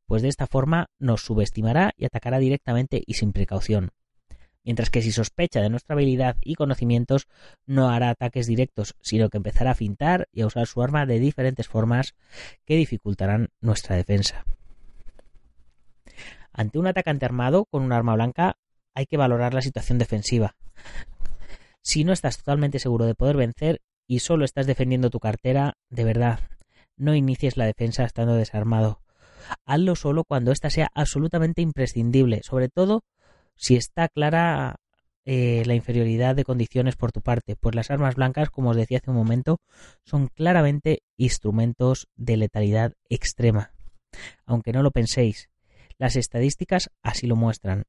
pues 0.06 0.23
de 0.23 0.28
esta 0.28 0.46
forma 0.46 0.87
nos 0.99 1.23
subestimará 1.23 1.92
y 1.96 2.06
atacará 2.06 2.38
directamente 2.38 3.02
y 3.06 3.14
sin 3.14 3.32
precaución 3.32 3.90
mientras 4.64 4.90
que 4.90 5.02
si 5.02 5.12
sospecha 5.12 5.61
de 5.61 5.70
nuestra 5.70 5.94
habilidad 5.94 6.37
y 6.40 6.54
conocimientos 6.54 7.28
no 7.66 7.90
hará 7.90 8.11
ataques 8.11 8.46
directos, 8.46 8.96
sino 9.00 9.28
que 9.28 9.37
empezará 9.37 9.73
a 9.73 9.75
fintar 9.75 10.28
y 10.32 10.40
a 10.40 10.46
usar 10.46 10.66
su 10.66 10.82
arma 10.82 11.06
de 11.06 11.20
diferentes 11.20 11.68
formas 11.68 12.14
que 12.64 12.76
dificultarán 12.76 13.50
nuestra 13.61 13.94
defensa. 13.96 14.44
Ante 16.54 16.78
un 16.78 16.87
atacante 16.87 17.26
armado 17.26 17.64
con 17.66 17.82
un 17.82 17.92
arma 17.92 18.14
blanca 18.14 18.56
hay 18.94 19.06
que 19.06 19.16
valorar 19.16 19.54
la 19.54 19.61
situación 19.61 19.99
defensiva. 19.99 20.56
Si 21.82 22.04
no 22.04 22.12
estás 22.12 22.38
totalmente 22.38 22.78
seguro 22.78 23.04
de 23.04 23.16
poder 23.16 23.37
vencer 23.37 23.82
y 24.06 24.20
solo 24.20 24.44
estás 24.44 24.66
defendiendo 24.66 25.11
tu 25.11 25.18
cartera, 25.18 25.75
de 25.90 26.04
verdad, 26.04 26.40
no 26.96 27.14
inicies 27.14 27.56
la 27.56 27.66
defensa 27.66 28.04
estando 28.04 28.37
desarmado. 28.37 29.02
Hazlo 29.66 29.96
solo 29.96 30.25
cuando 30.25 30.52
ésta 30.52 30.70
sea 30.70 30.88
absolutamente 30.94 31.61
imprescindible, 31.61 32.42
sobre 32.44 32.68
todo 32.68 33.02
si 33.56 33.75
está 33.75 34.08
clara 34.08 34.76
eh, 35.25 35.64
la 35.66 35.75
inferioridad 35.75 36.37
de 36.37 36.44
condiciones 36.44 36.96
por 36.96 37.11
tu 37.11 37.20
parte, 37.20 37.56
pues 37.56 37.75
las 37.75 37.90
armas 37.90 38.14
blancas, 38.14 38.50
como 38.50 38.70
os 38.70 38.76
decía 38.76 38.99
hace 38.99 39.11
un 39.11 39.16
momento, 39.16 39.58
son 40.04 40.28
claramente 40.28 41.02
instrumentos 41.16 42.06
de 42.14 42.37
letalidad 42.37 42.92
extrema. 43.08 43.73
Aunque 44.46 44.73
no 44.73 44.82
lo 44.82 44.92
penséis, 44.92 45.50
las 45.98 46.16
estadísticas 46.16 46.90
así 47.02 47.26
lo 47.26 47.36
muestran. 47.36 47.84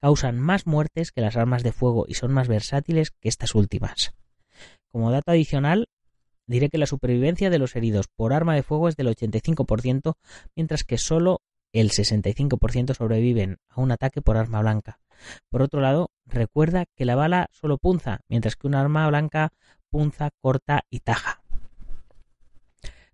Causan 0.00 0.38
más 0.38 0.66
muertes 0.66 1.12
que 1.12 1.20
las 1.20 1.36
armas 1.36 1.62
de 1.62 1.72
fuego 1.72 2.04
y 2.08 2.14
son 2.14 2.32
más 2.32 2.48
versátiles 2.48 3.10
que 3.10 3.28
estas 3.28 3.54
últimas. 3.54 4.14
Como 4.92 5.10
dato 5.10 5.32
adicional, 5.32 5.88
diré 6.46 6.68
que 6.68 6.78
la 6.78 6.86
supervivencia 6.86 7.50
de 7.50 7.58
los 7.58 7.74
heridos 7.76 8.06
por 8.08 8.32
arma 8.32 8.54
de 8.54 8.62
fuego 8.62 8.88
es 8.88 8.96
del 8.96 9.08
85%, 9.08 10.14
mientras 10.54 10.84
que 10.84 10.98
solo 10.98 11.40
el 11.72 11.90
65% 11.90 12.94
sobreviven 12.94 13.58
a 13.68 13.80
un 13.80 13.90
ataque 13.90 14.22
por 14.22 14.36
arma 14.36 14.60
blanca. 14.60 15.00
Por 15.50 15.62
otro 15.62 15.80
lado, 15.80 16.10
recuerda 16.26 16.86
que 16.94 17.04
la 17.04 17.16
bala 17.16 17.48
solo 17.50 17.78
punza, 17.78 18.20
mientras 18.28 18.56
que 18.56 18.66
un 18.66 18.74
arma 18.74 19.08
blanca 19.08 19.52
punza, 19.90 20.30
corta 20.40 20.84
y 20.90 21.00
taja. 21.00 21.42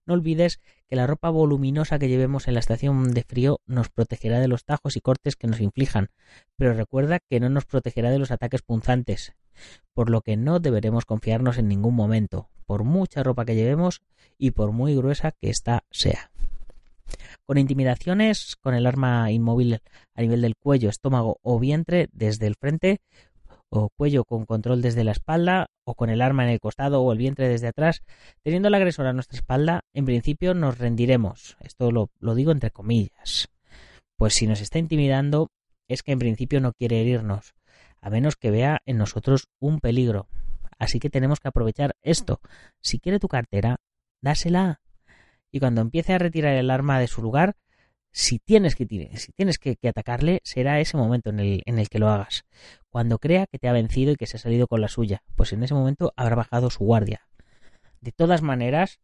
No 0.06 0.14
olvides 0.14 0.60
que 0.90 0.96
la 0.96 1.06
ropa 1.06 1.30
voluminosa 1.30 2.00
que 2.00 2.08
llevemos 2.08 2.48
en 2.48 2.54
la 2.54 2.60
estación 2.60 3.14
de 3.14 3.22
frío 3.22 3.60
nos 3.64 3.90
protegerá 3.90 4.40
de 4.40 4.48
los 4.48 4.64
tajos 4.64 4.96
y 4.96 5.00
cortes 5.00 5.36
que 5.36 5.46
nos 5.46 5.60
inflijan, 5.60 6.08
pero 6.56 6.74
recuerda 6.74 7.20
que 7.20 7.38
no 7.38 7.48
nos 7.48 7.64
protegerá 7.64 8.10
de 8.10 8.18
los 8.18 8.32
ataques 8.32 8.62
punzantes, 8.62 9.32
por 9.94 10.10
lo 10.10 10.20
que 10.20 10.36
no 10.36 10.58
deberemos 10.58 11.04
confiarnos 11.04 11.58
en 11.58 11.68
ningún 11.68 11.94
momento, 11.94 12.48
por 12.66 12.82
mucha 12.82 13.22
ropa 13.22 13.44
que 13.44 13.54
llevemos 13.54 14.02
y 14.36 14.50
por 14.50 14.72
muy 14.72 14.96
gruesa 14.96 15.30
que 15.30 15.50
ésta 15.50 15.84
sea. 15.92 16.32
Con 17.46 17.56
intimidaciones 17.56 18.56
con 18.56 18.74
el 18.74 18.84
arma 18.84 19.30
inmóvil 19.30 19.80
a 20.14 20.22
nivel 20.22 20.40
del 20.40 20.56
cuello, 20.56 20.88
estómago 20.88 21.38
o 21.42 21.60
vientre 21.60 22.08
desde 22.12 22.48
el 22.48 22.56
frente 22.56 23.00
o 23.68 23.90
cuello 23.90 24.24
con 24.24 24.44
control 24.44 24.82
desde 24.82 25.04
la 25.04 25.12
espalda 25.12 25.70
o 25.90 25.94
con 25.94 26.08
el 26.08 26.22
arma 26.22 26.44
en 26.44 26.50
el 26.50 26.60
costado 26.60 27.02
o 27.02 27.12
el 27.12 27.18
vientre 27.18 27.48
desde 27.48 27.68
atrás, 27.68 28.02
teniendo 28.42 28.68
al 28.68 28.74
agresor 28.74 29.06
a 29.06 29.12
nuestra 29.12 29.36
espalda, 29.36 29.84
en 29.92 30.04
principio 30.04 30.54
nos 30.54 30.78
rendiremos. 30.78 31.56
Esto 31.60 31.90
lo, 31.90 32.10
lo 32.20 32.34
digo 32.34 32.52
entre 32.52 32.70
comillas. 32.70 33.48
Pues 34.16 34.34
si 34.34 34.46
nos 34.46 34.60
está 34.60 34.78
intimidando 34.78 35.50
es 35.88 36.02
que 36.02 36.12
en 36.12 36.20
principio 36.20 36.60
no 36.60 36.72
quiere 36.72 37.00
herirnos, 37.00 37.54
a 38.00 38.10
menos 38.10 38.36
que 38.36 38.50
vea 38.50 38.80
en 38.86 38.96
nosotros 38.96 39.48
un 39.58 39.80
peligro. 39.80 40.28
Así 40.78 41.00
que 41.00 41.10
tenemos 41.10 41.40
que 41.40 41.48
aprovechar 41.48 41.96
esto. 42.02 42.40
Si 42.80 43.00
quiere 43.00 43.18
tu 43.18 43.28
cartera, 43.28 43.80
dásela 44.20 44.80
y 45.50 45.58
cuando 45.58 45.80
empiece 45.80 46.12
a 46.14 46.18
retirar 46.18 46.54
el 46.54 46.70
arma 46.70 47.00
de 47.00 47.08
su 47.08 47.22
lugar, 47.22 47.56
si 48.12 48.38
tienes 48.38 48.76
que, 48.76 48.86
si 49.16 49.32
tienes 49.32 49.58
que, 49.58 49.76
atacarle, 49.88 50.40
será 50.44 50.80
ese 50.80 50.96
momento 50.96 51.30
en 51.30 51.40
el, 51.40 51.62
en 51.66 51.78
el 51.78 51.88
que 51.88 51.98
lo 51.98 52.08
hagas. 52.08 52.44
Cuando 52.90 53.18
crea 53.18 53.46
que 53.46 53.58
te 53.58 53.68
ha 53.68 53.72
vencido 53.72 54.12
y 54.12 54.16
que 54.16 54.26
se 54.26 54.36
ha 54.36 54.40
salido 54.40 54.66
con 54.66 54.80
la 54.80 54.88
suya, 54.88 55.22
pues 55.36 55.52
en 55.52 55.62
ese 55.62 55.74
momento 55.74 56.12
habrá 56.16 56.36
bajado 56.36 56.70
su 56.70 56.84
guardia. 56.84 57.26
De 58.00 58.12
todas 58.12 58.42
maneras, 58.42 59.00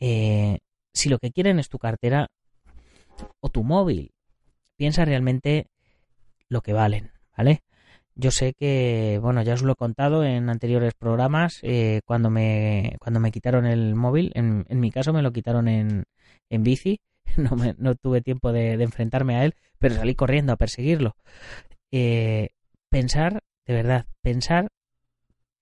eh, 0.00 0.58
si 0.92 1.08
lo 1.08 1.18
que 1.18 1.32
quieren 1.32 1.58
es 1.58 1.68
tu 1.68 1.78
cartera 1.78 2.28
o 3.40 3.48
tu 3.48 3.64
móvil, 3.64 4.12
piensa 4.76 5.04
realmente 5.04 5.68
lo 6.48 6.60
que 6.60 6.72
valen, 6.72 7.12
¿vale? 7.36 7.62
Yo 8.14 8.30
sé 8.30 8.54
que, 8.54 9.18
bueno, 9.22 9.42
ya 9.42 9.54
os 9.54 9.62
lo 9.62 9.72
he 9.72 9.76
contado 9.76 10.24
en 10.24 10.48
anteriores 10.48 10.94
programas, 10.94 11.60
eh, 11.62 12.00
cuando, 12.06 12.30
me, 12.30 12.96
cuando 12.98 13.20
me 13.20 13.30
quitaron 13.30 13.66
el 13.66 13.94
móvil, 13.94 14.32
en, 14.34 14.64
en 14.68 14.80
mi 14.80 14.90
caso 14.90 15.12
me 15.12 15.22
lo 15.22 15.32
quitaron 15.32 15.68
en, 15.68 16.04
en 16.48 16.62
bici, 16.62 17.00
no, 17.36 17.56
me, 17.56 17.74
no 17.78 17.94
tuve 17.94 18.22
tiempo 18.22 18.52
de, 18.52 18.72
enfrentarme 18.74 19.36
a 19.36 19.44
él, 19.44 19.54
pero 19.78 19.94
salí 19.94 20.14
corriendo 20.14 20.52
a 20.52 20.56
perseguirlo. 20.56 21.16
Eh, 21.92 22.50
pensar, 23.06 23.38
de 23.66 23.72
verdad, 23.72 24.06
pensar 24.20 24.66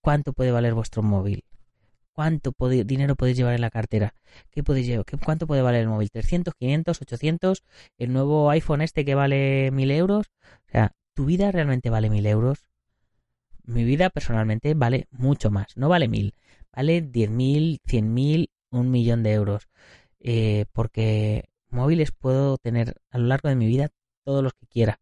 cuánto 0.01 0.33
puede 0.33 0.51
valer 0.51 0.73
vuestro 0.73 1.03
móvil. 1.03 1.43
¿Cuánto 2.11 2.51
dinero 2.85 3.15
podéis 3.15 3.37
llevar 3.37 3.53
en 3.53 3.61
la 3.61 3.69
cartera? 3.69 4.15
¿Qué 4.49 4.63
podéis 4.63 4.87
llevar? 4.87 5.05
¿Qué, 5.05 5.17
¿Cuánto 5.17 5.45
puede 5.45 5.61
valer 5.61 5.81
el 5.81 5.87
móvil? 5.87 6.09
¿300, 6.09 6.53
500, 6.57 7.03
800? 7.03 7.63
¿El 7.99 8.13
nuevo 8.13 8.49
iPhone 8.49 8.81
este 8.81 9.05
que 9.05 9.13
vale 9.13 9.69
1000 9.71 9.91
euros? 9.91 10.31
O 10.67 10.71
sea, 10.71 10.93
¿tu 11.13 11.25
vida 11.25 11.51
realmente 11.51 11.91
vale 11.91 12.09
mil 12.09 12.25
euros? 12.25 12.65
Mi 13.63 13.83
vida 13.83 14.09
personalmente 14.09 14.73
vale 14.73 15.07
mucho 15.11 15.51
más, 15.51 15.77
no 15.77 15.87
vale 15.87 16.07
mil, 16.07 16.33
vale 16.75 17.01
diez 17.01 17.29
mil, 17.29 17.79
cien 17.85 18.11
mil, 18.11 18.49
un 18.71 18.89
millón 18.89 19.21
de 19.21 19.33
euros. 19.33 19.69
Eh, 20.19 20.65
porque 20.73 21.43
móviles 21.69 22.11
puedo 22.11 22.57
tener 22.57 22.95
a 23.11 23.19
lo 23.19 23.27
largo 23.27 23.49
de 23.49 23.55
mi 23.55 23.67
vida 23.67 23.89
todos 24.23 24.41
los 24.43 24.53
que 24.53 24.65
quiera, 24.65 24.99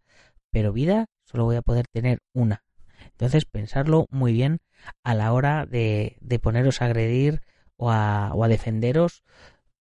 pero 0.52 0.74
vida 0.74 1.08
solo 1.34 1.46
voy 1.46 1.56
a 1.56 1.64
poder 1.64 1.88
tener 1.88 2.20
una. 2.32 2.64
Entonces 3.12 3.46
pensarlo 3.46 4.06
muy 4.12 4.34
bien 4.34 4.60
a 5.04 5.16
la 5.16 5.34
hora 5.34 5.66
de, 5.66 6.18
poneros 6.42 6.82
a 6.82 6.86
agredir 6.86 7.42
o 7.76 7.92
a, 7.92 8.32
o 8.36 8.44
a 8.44 8.48
defenderos 8.48 9.24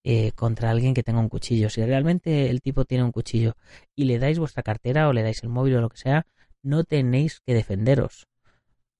eh, 0.02 0.32
contra 0.32 0.70
alguien 0.70 0.94
que 0.94 1.02
tenga 1.02 1.20
un 1.20 1.28
cuchillo. 1.28 1.68
Si 1.68 1.84
realmente 1.84 2.48
el 2.48 2.62
tipo 2.62 2.86
tiene 2.86 3.04
un 3.04 3.12
cuchillo 3.12 3.54
y 3.94 4.04
le 4.04 4.18
dais 4.18 4.38
vuestra 4.38 4.62
cartera 4.62 5.08
o 5.08 5.12
le 5.12 5.22
dais 5.22 5.42
el 5.42 5.50
móvil 5.50 5.76
o 5.76 5.80
lo 5.82 5.90
que 5.90 5.98
sea, 5.98 6.26
no 6.62 6.84
tenéis 6.84 7.40
que 7.40 7.52
defenderos. 7.52 8.26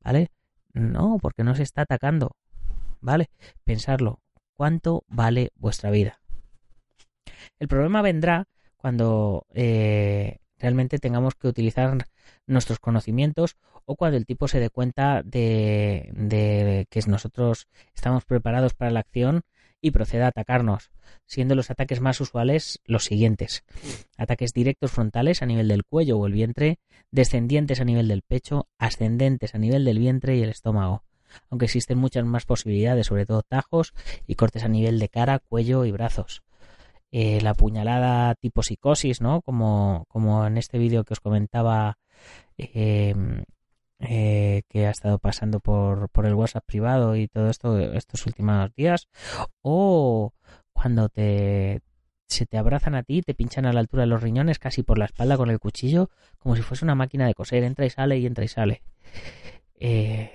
¿Vale? 0.01 0.29
No, 0.75 1.19
porque 1.23 1.45
no 1.45 1.55
se 1.55 1.63
está 1.63 1.83
atacando. 1.83 2.37
¿Vale? 3.01 3.31
Pensarlo. 3.65 4.21
¿Cuánto 4.53 5.05
vale 5.09 5.53
vuestra 5.57 5.91
vida? 5.91 6.21
El 7.59 7.69
problema 7.69 8.03
vendrá 8.03 8.45
cuando 8.77 9.47
eh, 9.55 10.39
realmente 10.63 10.99
tengamos 10.99 11.35
que 11.35 11.49
utilizar 11.49 12.07
nuestros 12.47 12.79
conocimientos 12.79 13.57
o 13.85 13.97
cuando 13.97 14.17
el 14.17 14.27
tipo 14.27 14.47
se 14.47 14.61
dé 14.61 14.71
cuenta 14.71 15.23
de, 15.25 16.87
que 16.89 17.01
nosotros 17.09 17.67
estamos 17.95 18.25
preparados 18.25 18.73
para 18.73 18.93
la 18.93 19.01
acción 19.01 19.43
y 19.81 19.91
proceda 19.91 20.27
a 20.27 20.29
atacarnos, 20.29 20.93
siendo 21.27 21.57
los 21.57 21.73
ataques 21.73 22.01
más 22.01 22.21
usuales 22.21 22.81
los 22.85 23.05
siguientes. 23.05 23.65
Ataques 24.17 24.53
directos 24.53 24.93
frontales 24.93 25.43
a 25.43 25.47
nivel 25.47 25.67
del 25.67 25.85
cuello 25.85 26.19
o 26.19 26.27
el 26.29 26.33
vientre, 26.33 26.79
descendientes 27.11 27.81
a 27.81 27.85
nivel 27.85 28.07
del 28.07 28.23
pecho, 28.23 28.69
ascendentes 28.79 29.57
a 29.57 29.59
nivel 29.59 29.85
del 29.85 29.99
vientre 29.99 30.37
y 30.37 30.43
el 30.43 30.51
estómago, 30.51 31.03
aunque 31.51 31.65
existen 31.65 31.99
muchas 31.99 32.25
más 32.25 32.47
posibilidades, 32.47 33.09
sobre 33.09 33.27
todo 33.27 33.43
tajos 33.43 33.95
y 34.29 34.37
cortes 34.37 34.63
a 34.63 34.69
nivel 34.69 35.01
de 35.01 35.09
cara, 35.09 35.41
cuello 35.41 35.85
y 35.85 35.91
brazos. 35.91 36.45
Eh, 37.13 37.41
la 37.43 37.55
puñalada 37.55 38.35
tipo 38.37 38.63
psicosis, 38.63 39.21
¿no? 39.21 39.43
Como, 39.43 40.07
como 40.09 40.47
en 40.47 40.57
este 40.57 40.79
vídeo 40.79 41.05
que 41.05 41.13
os 41.13 41.21
comentaba 41.21 41.99
eh, 42.57 43.15
eh, 44.01 44.63
que 44.69 44.87
ha 44.87 44.91
estado 44.91 45.19
pasando 45.19 45.61
por, 45.61 46.09
por 46.09 46.27
el 46.27 46.35
WhatsApp 46.35 46.65
privado 46.65 47.15
y 47.15 47.29
todo 47.29 47.51
esto 47.51 47.79
estos 47.79 48.27
últimos 48.27 48.75
días, 48.75 49.09
o 49.61 50.33
cuando 50.73 51.09
te 51.09 51.83
se 52.27 52.47
te 52.47 52.59
abrazan 52.59 52.95
a 52.95 53.03
ti, 53.03 53.23
te 53.23 53.35
pinchan 53.35 53.67
a 53.67 53.73
la 53.73 53.81
altura 53.81 54.03
de 54.03 54.09
los 54.09 54.23
riñones, 54.23 54.59
casi 54.59 54.83
por 54.83 54.99
la 54.99 55.05
espalda 55.05 55.37
con 55.37 55.51
el 55.51 55.61
cuchillo, 55.61 56.11
como 56.39 56.57
si 56.57 56.63
fuese 56.63 56.85
una 56.85 56.95
máquina 56.95 57.27
de 57.27 57.35
coser, 57.35 57.63
entra 57.63 57.87
y 57.87 57.91
sale 57.91 58.19
y 58.19 58.27
entra 58.27 58.45
y 58.45 58.49
sale. 58.49 58.83
Eh, 59.75 60.33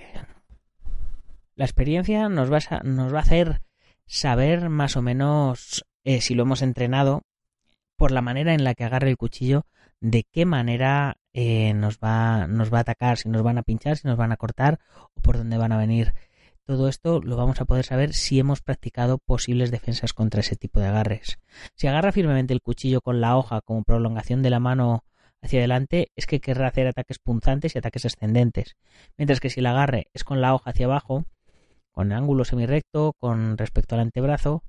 la 1.56 1.64
experiencia 1.64 2.28
nos 2.28 2.52
va, 2.52 2.58
a, 2.70 2.82
nos 2.84 3.12
va 3.12 3.18
a 3.18 3.22
hacer 3.22 3.62
saber 4.06 4.68
más 4.68 4.96
o 4.96 5.02
menos 5.02 5.84
eh, 6.04 6.20
si 6.20 6.34
lo 6.34 6.42
hemos 6.42 6.62
entrenado 6.62 7.22
por 7.96 8.12
la 8.12 8.22
manera 8.22 8.54
en 8.54 8.64
la 8.64 8.74
que 8.74 8.84
agarre 8.84 9.10
el 9.10 9.16
cuchillo, 9.16 9.66
de 10.00 10.24
qué 10.24 10.44
manera 10.44 11.18
eh, 11.32 11.74
nos, 11.74 11.98
va, 11.98 12.46
nos 12.46 12.72
va 12.72 12.78
a 12.78 12.80
atacar, 12.82 13.18
si 13.18 13.28
nos 13.28 13.42
van 13.42 13.58
a 13.58 13.62
pinchar, 13.62 13.96
si 13.96 14.06
nos 14.06 14.16
van 14.16 14.32
a 14.32 14.36
cortar 14.36 14.78
o 15.14 15.20
por 15.20 15.36
dónde 15.36 15.58
van 15.58 15.72
a 15.72 15.78
venir. 15.78 16.14
Todo 16.64 16.88
esto 16.88 17.20
lo 17.22 17.36
vamos 17.36 17.60
a 17.60 17.64
poder 17.64 17.84
saber 17.84 18.12
si 18.12 18.38
hemos 18.38 18.60
practicado 18.60 19.18
posibles 19.18 19.70
defensas 19.70 20.12
contra 20.12 20.40
ese 20.40 20.54
tipo 20.54 20.80
de 20.80 20.86
agarres. 20.86 21.38
Si 21.74 21.86
agarra 21.86 22.12
firmemente 22.12 22.52
el 22.52 22.60
cuchillo 22.60 23.00
con 23.00 23.20
la 23.20 23.36
hoja 23.36 23.62
como 23.62 23.84
prolongación 23.84 24.42
de 24.42 24.50
la 24.50 24.60
mano 24.60 25.04
hacia 25.40 25.60
adelante, 25.60 26.08
es 26.14 26.26
que 26.26 26.40
querrá 26.40 26.68
hacer 26.68 26.86
ataques 26.86 27.18
punzantes 27.18 27.74
y 27.74 27.78
ataques 27.78 28.04
ascendentes. 28.04 28.76
Mientras 29.16 29.40
que 29.40 29.50
si 29.50 29.60
el 29.60 29.66
agarre 29.66 30.08
es 30.12 30.24
con 30.24 30.40
la 30.40 30.54
hoja 30.54 30.70
hacia 30.70 30.86
abajo, 30.86 31.24
con 31.90 32.12
ángulo 32.12 32.44
semirecto, 32.44 33.14
con 33.18 33.56
respecto 33.56 33.94
al 33.94 34.02
antebrazo, 34.02 34.62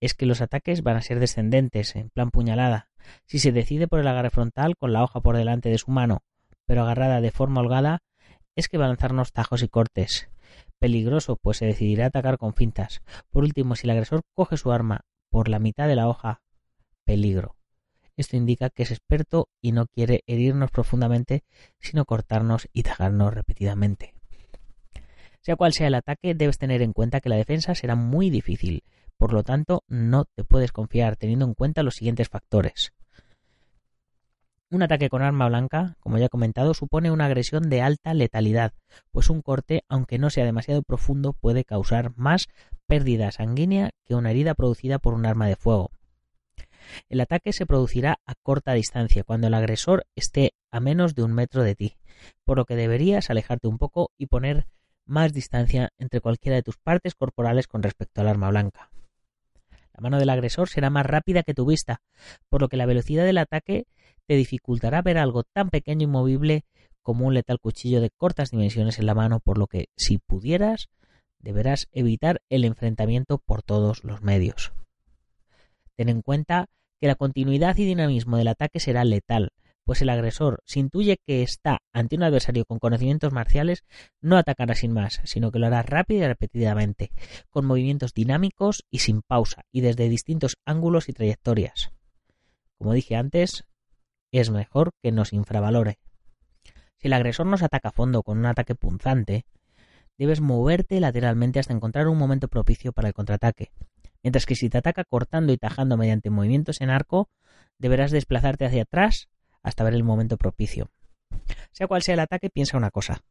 es 0.00 0.14
que 0.14 0.26
los 0.26 0.40
ataques 0.40 0.82
van 0.82 0.96
a 0.96 1.02
ser 1.02 1.20
descendentes, 1.20 1.96
en 1.96 2.10
plan 2.10 2.30
puñalada. 2.30 2.88
Si 3.26 3.38
se 3.38 3.52
decide 3.52 3.88
por 3.88 4.00
el 4.00 4.08
agarre 4.08 4.30
frontal, 4.30 4.76
con 4.76 4.92
la 4.92 5.02
hoja 5.02 5.20
por 5.20 5.36
delante 5.36 5.70
de 5.70 5.78
su 5.78 5.90
mano, 5.90 6.22
pero 6.66 6.82
agarrada 6.82 7.20
de 7.20 7.30
forma 7.30 7.60
holgada, 7.60 8.02
es 8.54 8.68
que 8.68 8.78
va 8.78 8.84
a 8.84 8.88
lanzarnos 8.88 9.32
tajos 9.32 9.62
y 9.62 9.68
cortes. 9.68 10.28
Peligroso, 10.78 11.36
pues 11.36 11.58
se 11.58 11.66
decidirá 11.66 12.06
atacar 12.06 12.38
con 12.38 12.54
fintas. 12.54 13.02
Por 13.30 13.44
último, 13.44 13.74
si 13.74 13.86
el 13.86 13.90
agresor 13.90 14.22
coge 14.34 14.56
su 14.56 14.70
arma 14.72 15.02
por 15.30 15.48
la 15.48 15.58
mitad 15.58 15.88
de 15.88 15.96
la 15.96 16.08
hoja, 16.08 16.42
peligro. 17.04 17.56
Esto 18.16 18.36
indica 18.36 18.70
que 18.70 18.82
es 18.82 18.90
experto 18.90 19.48
y 19.60 19.72
no 19.72 19.86
quiere 19.86 20.24
herirnos 20.26 20.70
profundamente, 20.70 21.44
sino 21.78 22.04
cortarnos 22.04 22.68
y 22.72 22.82
tajarnos 22.82 23.32
repetidamente. 23.32 24.14
Sea 25.40 25.56
cual 25.56 25.72
sea 25.72 25.86
el 25.86 25.94
ataque, 25.94 26.34
debes 26.34 26.58
tener 26.58 26.82
en 26.82 26.92
cuenta 26.92 27.20
que 27.20 27.28
la 27.28 27.36
defensa 27.36 27.74
será 27.74 27.94
muy 27.94 28.28
difícil, 28.28 28.82
por 29.18 29.32
lo 29.32 29.42
tanto 29.42 29.84
no 29.88 30.24
te 30.24 30.44
puedes 30.44 30.72
confiar 30.72 31.16
teniendo 31.16 31.44
en 31.44 31.54
cuenta 31.54 31.82
los 31.82 31.96
siguientes 31.96 32.28
factores. 32.28 32.92
Un 34.70 34.82
ataque 34.82 35.08
con 35.08 35.22
arma 35.22 35.48
blanca, 35.48 35.96
como 35.98 36.18
ya 36.18 36.26
he 36.26 36.30
comentado, 36.30 36.74
supone 36.74 37.10
una 37.10 37.24
agresión 37.24 37.70
de 37.70 37.80
alta 37.80 38.12
letalidad, 38.12 38.74
pues 39.10 39.30
un 39.30 39.40
corte, 39.40 39.82
aunque 39.88 40.18
no 40.18 40.28
sea 40.28 40.44
demasiado 40.44 40.82
profundo, 40.82 41.32
puede 41.32 41.64
causar 41.64 42.12
más 42.16 42.48
pérdida 42.86 43.30
sanguínea 43.32 43.90
que 44.04 44.14
una 44.14 44.30
herida 44.30 44.54
producida 44.54 44.98
por 44.98 45.14
un 45.14 45.24
arma 45.24 45.46
de 45.46 45.56
fuego. 45.56 45.90
El 47.08 47.20
ataque 47.20 47.52
se 47.54 47.64
producirá 47.66 48.20
a 48.26 48.34
corta 48.34 48.74
distancia, 48.74 49.24
cuando 49.24 49.46
el 49.46 49.54
agresor 49.54 50.04
esté 50.14 50.52
a 50.70 50.80
menos 50.80 51.14
de 51.14 51.22
un 51.22 51.32
metro 51.32 51.62
de 51.62 51.74
ti, 51.74 51.96
por 52.44 52.58
lo 52.58 52.66
que 52.66 52.76
deberías 52.76 53.30
alejarte 53.30 53.68
un 53.68 53.78
poco 53.78 54.10
y 54.18 54.26
poner 54.26 54.66
más 55.06 55.32
distancia 55.32 55.90
entre 55.98 56.20
cualquiera 56.20 56.56
de 56.56 56.62
tus 56.62 56.76
partes 56.76 57.14
corporales 57.14 57.66
con 57.66 57.82
respecto 57.82 58.20
al 58.20 58.28
arma 58.28 58.50
blanca. 58.50 58.90
La 59.98 60.02
mano 60.02 60.20
del 60.20 60.30
agresor 60.30 60.68
será 60.68 60.90
más 60.90 61.04
rápida 61.04 61.42
que 61.42 61.54
tu 61.54 61.66
vista, 61.66 62.02
por 62.48 62.60
lo 62.60 62.68
que 62.68 62.76
la 62.76 62.86
velocidad 62.86 63.24
del 63.24 63.36
ataque 63.36 63.88
te 64.28 64.36
dificultará 64.36 65.02
ver 65.02 65.18
algo 65.18 65.42
tan 65.42 65.70
pequeño 65.70 66.04
y 66.04 66.06
movible 66.06 66.64
como 67.02 67.26
un 67.26 67.34
letal 67.34 67.58
cuchillo 67.58 68.00
de 68.00 68.10
cortas 68.10 68.52
dimensiones 68.52 69.00
en 69.00 69.06
la 69.06 69.16
mano, 69.16 69.40
por 69.40 69.58
lo 69.58 69.66
que, 69.66 69.86
si 69.96 70.18
pudieras, 70.18 70.88
deberás 71.40 71.88
evitar 71.90 72.42
el 72.48 72.64
enfrentamiento 72.64 73.38
por 73.38 73.64
todos 73.64 74.04
los 74.04 74.22
medios. 74.22 74.72
Ten 75.96 76.08
en 76.08 76.22
cuenta 76.22 76.66
que 77.00 77.08
la 77.08 77.16
continuidad 77.16 77.76
y 77.76 77.84
dinamismo 77.84 78.36
del 78.36 78.46
ataque 78.46 78.78
será 78.78 79.02
letal, 79.02 79.50
pues 79.88 80.02
el 80.02 80.10
agresor, 80.10 80.62
si 80.66 80.80
intuye 80.80 81.16
que 81.16 81.42
está 81.42 81.78
ante 81.94 82.16
un 82.16 82.22
adversario 82.22 82.66
con 82.66 82.78
conocimientos 82.78 83.32
marciales, 83.32 83.84
no 84.20 84.36
atacará 84.36 84.74
sin 84.74 84.92
más, 84.92 85.22
sino 85.24 85.50
que 85.50 85.58
lo 85.58 85.66
hará 85.66 85.80
rápido 85.80 86.24
y 86.24 86.26
repetidamente, 86.26 87.10
con 87.48 87.64
movimientos 87.64 88.12
dinámicos 88.12 88.84
y 88.90 88.98
sin 88.98 89.22
pausa, 89.22 89.62
y 89.72 89.80
desde 89.80 90.10
distintos 90.10 90.58
ángulos 90.66 91.08
y 91.08 91.14
trayectorias. 91.14 91.90
Como 92.76 92.92
dije 92.92 93.16
antes, 93.16 93.64
es 94.30 94.50
mejor 94.50 94.90
que 95.02 95.10
nos 95.10 95.32
infravalore. 95.32 95.98
Si 96.98 97.06
el 97.06 97.14
agresor 97.14 97.46
nos 97.46 97.62
ataca 97.62 97.88
a 97.88 97.92
fondo 97.92 98.22
con 98.22 98.36
un 98.36 98.44
ataque 98.44 98.74
punzante, 98.74 99.46
debes 100.18 100.42
moverte 100.42 101.00
lateralmente 101.00 101.60
hasta 101.60 101.72
encontrar 101.72 102.08
un 102.08 102.18
momento 102.18 102.48
propicio 102.48 102.92
para 102.92 103.08
el 103.08 103.14
contraataque. 103.14 103.72
Mientras 104.22 104.44
que 104.44 104.54
si 104.54 104.68
te 104.68 104.76
ataca 104.76 105.04
cortando 105.04 105.50
y 105.50 105.56
tajando 105.56 105.96
mediante 105.96 106.28
movimientos 106.28 106.82
en 106.82 106.90
arco, 106.90 107.30
deberás 107.78 108.10
desplazarte 108.10 108.66
hacia 108.66 108.82
atrás 108.82 109.30
hasta 109.62 109.84
ver 109.84 109.94
el 109.94 110.04
momento 110.04 110.36
propicio. 110.36 110.90
Sea 111.72 111.86
cual 111.86 112.02
sea 112.02 112.14
el 112.14 112.20
ataque, 112.20 112.50
piensa 112.50 112.76
una 112.76 112.90
cosa. 112.90 113.22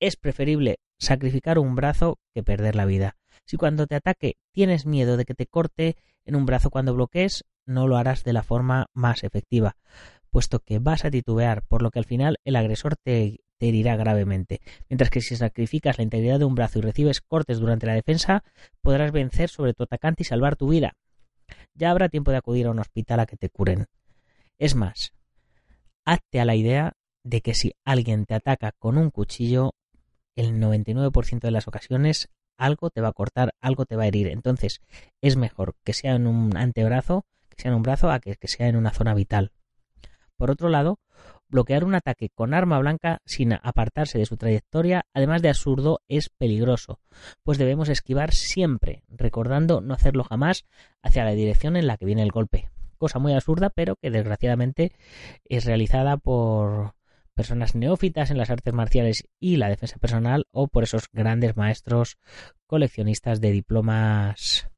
Es 0.00 0.16
preferible 0.16 0.78
sacrificar 0.98 1.58
un 1.58 1.74
brazo 1.74 2.18
que 2.34 2.42
perder 2.42 2.76
la 2.76 2.84
vida. 2.84 3.16
Si 3.44 3.56
cuando 3.56 3.86
te 3.86 3.94
ataque 3.94 4.36
tienes 4.52 4.86
miedo 4.86 5.16
de 5.16 5.24
que 5.24 5.34
te 5.34 5.46
corte 5.46 5.96
en 6.24 6.36
un 6.36 6.46
brazo 6.46 6.70
cuando 6.70 6.94
bloquees, 6.94 7.44
no 7.66 7.86
lo 7.88 7.96
harás 7.96 8.24
de 8.24 8.32
la 8.32 8.42
forma 8.42 8.86
más 8.92 9.24
efectiva, 9.24 9.76
puesto 10.30 10.60
que 10.60 10.78
vas 10.78 11.04
a 11.04 11.10
titubear, 11.10 11.62
por 11.62 11.82
lo 11.82 11.90
que 11.90 11.98
al 11.98 12.04
final 12.04 12.38
el 12.44 12.56
agresor 12.56 12.96
te, 12.96 13.40
te 13.58 13.68
herirá 13.68 13.96
gravemente. 13.96 14.60
Mientras 14.88 15.10
que 15.10 15.20
si 15.20 15.36
sacrificas 15.36 15.98
la 15.98 16.04
integridad 16.04 16.38
de 16.38 16.44
un 16.44 16.54
brazo 16.54 16.78
y 16.78 16.82
recibes 16.82 17.20
cortes 17.20 17.58
durante 17.58 17.86
la 17.86 17.94
defensa, 17.94 18.44
podrás 18.82 19.12
vencer 19.12 19.50
sobre 19.50 19.74
tu 19.74 19.82
atacante 19.82 20.22
y 20.22 20.26
salvar 20.26 20.56
tu 20.56 20.68
vida. 20.68 20.94
Ya 21.74 21.90
habrá 21.90 22.08
tiempo 22.08 22.30
de 22.30 22.38
acudir 22.38 22.66
a 22.66 22.70
un 22.70 22.78
hospital 22.78 23.20
a 23.20 23.26
que 23.26 23.36
te 23.36 23.50
curen. 23.50 23.86
Es 24.58 24.74
más, 24.74 25.12
hazte 26.08 26.40
a 26.40 26.46
la 26.46 26.56
idea 26.56 26.94
de 27.22 27.42
que 27.42 27.54
si 27.54 27.74
alguien 27.84 28.24
te 28.24 28.34
ataca 28.34 28.72
con 28.72 28.96
un 28.96 29.10
cuchillo, 29.10 29.74
el 30.36 30.58
99% 30.58 31.40
de 31.40 31.50
las 31.50 31.68
ocasiones 31.68 32.30
algo 32.56 32.88
te 32.88 33.02
va 33.02 33.08
a 33.08 33.12
cortar, 33.12 33.54
algo 33.60 33.84
te 33.84 33.94
va 33.94 34.04
a 34.04 34.06
herir. 34.06 34.28
Entonces, 34.28 34.80
es 35.20 35.36
mejor 35.36 35.76
que 35.84 35.92
sea 35.92 36.14
en 36.14 36.26
un 36.26 36.56
antebrazo, 36.56 37.26
que 37.50 37.60
sea 37.60 37.70
en 37.72 37.76
un 37.76 37.82
brazo, 37.82 38.10
a 38.10 38.20
que, 38.20 38.36
que 38.36 38.48
sea 38.48 38.68
en 38.68 38.76
una 38.76 38.90
zona 38.90 39.12
vital. 39.12 39.52
Por 40.38 40.50
otro 40.50 40.70
lado, 40.70 40.98
bloquear 41.48 41.84
un 41.84 41.94
ataque 41.94 42.30
con 42.30 42.54
arma 42.54 42.78
blanca 42.78 43.20
sin 43.26 43.52
apartarse 43.52 44.18
de 44.18 44.24
su 44.24 44.38
trayectoria, 44.38 45.04
además 45.12 45.42
de 45.42 45.50
absurdo, 45.50 46.00
es 46.08 46.30
peligroso, 46.30 47.00
pues 47.42 47.58
debemos 47.58 47.90
esquivar 47.90 48.32
siempre, 48.32 49.02
recordando 49.08 49.82
no 49.82 49.92
hacerlo 49.92 50.24
jamás 50.24 50.64
hacia 51.02 51.24
la 51.24 51.32
dirección 51.32 51.76
en 51.76 51.86
la 51.86 51.98
que 51.98 52.06
viene 52.06 52.22
el 52.22 52.32
golpe 52.32 52.70
cosa 52.98 53.18
muy 53.18 53.32
absurda, 53.32 53.70
pero 53.70 53.96
que 53.96 54.10
desgraciadamente 54.10 54.92
es 55.44 55.64
realizada 55.64 56.16
por 56.16 56.94
personas 57.38 57.76
neófitas 57.76 58.32
en 58.32 58.36
las 58.36 58.50
artes 58.50 58.74
marciales 58.74 59.28
y 59.38 59.56
la 59.56 59.68
defensa 59.68 59.98
personal 59.98 60.46
o 60.50 60.66
por 60.66 60.82
esos 60.82 61.04
grandes 61.12 61.56
maestros 61.56 62.18
coleccionistas 62.66 63.40
de 63.40 63.52
diplomas 63.52 64.68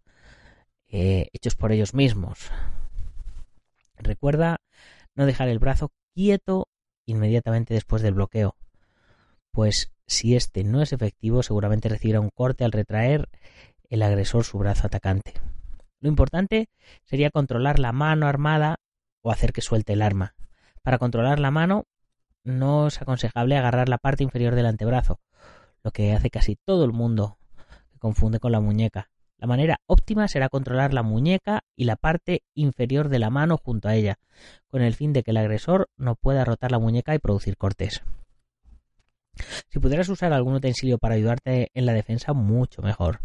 eh, 0.88 1.28
hechos 1.32 1.54
por 1.54 1.72
ellos 1.72 1.94
mismos. 1.94 2.50
Recuerda 3.96 4.60
no 5.14 5.24
dejar 5.24 5.48
el 5.48 5.58
brazo 5.58 5.90
quieto 6.14 6.68
inmediatamente 7.06 7.72
después 7.72 8.02
del 8.02 8.14
bloqueo, 8.14 8.56
pues 9.52 9.92
si 10.06 10.36
este 10.36 10.62
no 10.62 10.82
es 10.82 10.92
efectivo 10.92 11.42
seguramente 11.42 11.88
recibirá 11.88 12.20
un 12.20 12.30
corte 12.30 12.64
al 12.64 12.72
retraer 12.72 13.28
el 13.88 14.02
agresor 14.02 14.44
su 14.44 14.58
brazo 14.58 14.86
atacante. 14.86 15.34
Lo 16.00 16.08
importante 16.08 16.68
sería 17.04 17.30
controlar 17.30 17.78
la 17.78 17.92
mano 17.92 18.26
armada 18.26 18.76
o 19.22 19.30
hacer 19.30 19.52
que 19.52 19.60
suelte 19.60 19.92
el 19.92 20.02
arma. 20.02 20.34
Para 20.82 20.98
controlar 20.98 21.38
la 21.38 21.50
mano 21.50 21.84
no 22.42 22.86
es 22.86 23.00
aconsejable 23.02 23.56
agarrar 23.56 23.88
la 23.88 23.98
parte 23.98 24.24
inferior 24.24 24.54
del 24.54 24.66
antebrazo, 24.66 25.20
lo 25.82 25.90
que 25.90 26.12
hace 26.12 26.30
casi 26.30 26.56
todo 26.56 26.84
el 26.84 26.92
mundo, 26.92 27.38
que 27.92 27.98
confunde 27.98 28.40
con 28.40 28.52
la 28.52 28.60
muñeca. 28.60 29.10
La 29.36 29.46
manera 29.46 29.80
óptima 29.86 30.28
será 30.28 30.48
controlar 30.48 30.92
la 30.92 31.02
muñeca 31.02 31.62
y 31.76 31.84
la 31.84 31.96
parte 31.96 32.42
inferior 32.54 33.08
de 33.08 33.18
la 33.18 33.30
mano 33.30 33.56
junto 33.56 33.88
a 33.88 33.94
ella, 33.94 34.18
con 34.68 34.82
el 34.82 34.94
fin 34.94 35.12
de 35.12 35.22
que 35.22 35.30
el 35.30 35.38
agresor 35.38 35.88
no 35.96 36.14
pueda 36.14 36.44
rotar 36.44 36.72
la 36.72 36.78
muñeca 36.78 37.14
y 37.14 37.18
producir 37.18 37.56
cortes. 37.56 38.02
Si 39.68 39.78
pudieras 39.78 40.08
usar 40.08 40.32
algún 40.32 40.54
utensilio 40.54 40.98
para 40.98 41.14
ayudarte 41.14 41.70
en 41.72 41.86
la 41.86 41.94
defensa, 41.94 42.32
mucho 42.32 42.82
mejor. 42.82 43.20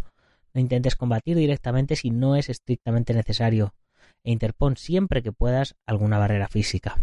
No 0.55 0.61
intentes 0.61 0.95
combatir 0.95 1.35
directamente 1.35 1.97
si 1.97 2.11
no 2.11 2.37
es 2.37 2.49
estrictamente 2.49 3.13
necesario 3.13 3.75
e 4.23 4.31
interpon 4.31 4.77
siempre 4.77 5.21
que 5.21 5.33
puedas 5.33 5.75
alguna 5.85 6.17
barrera 6.17 6.47
física. 6.47 6.97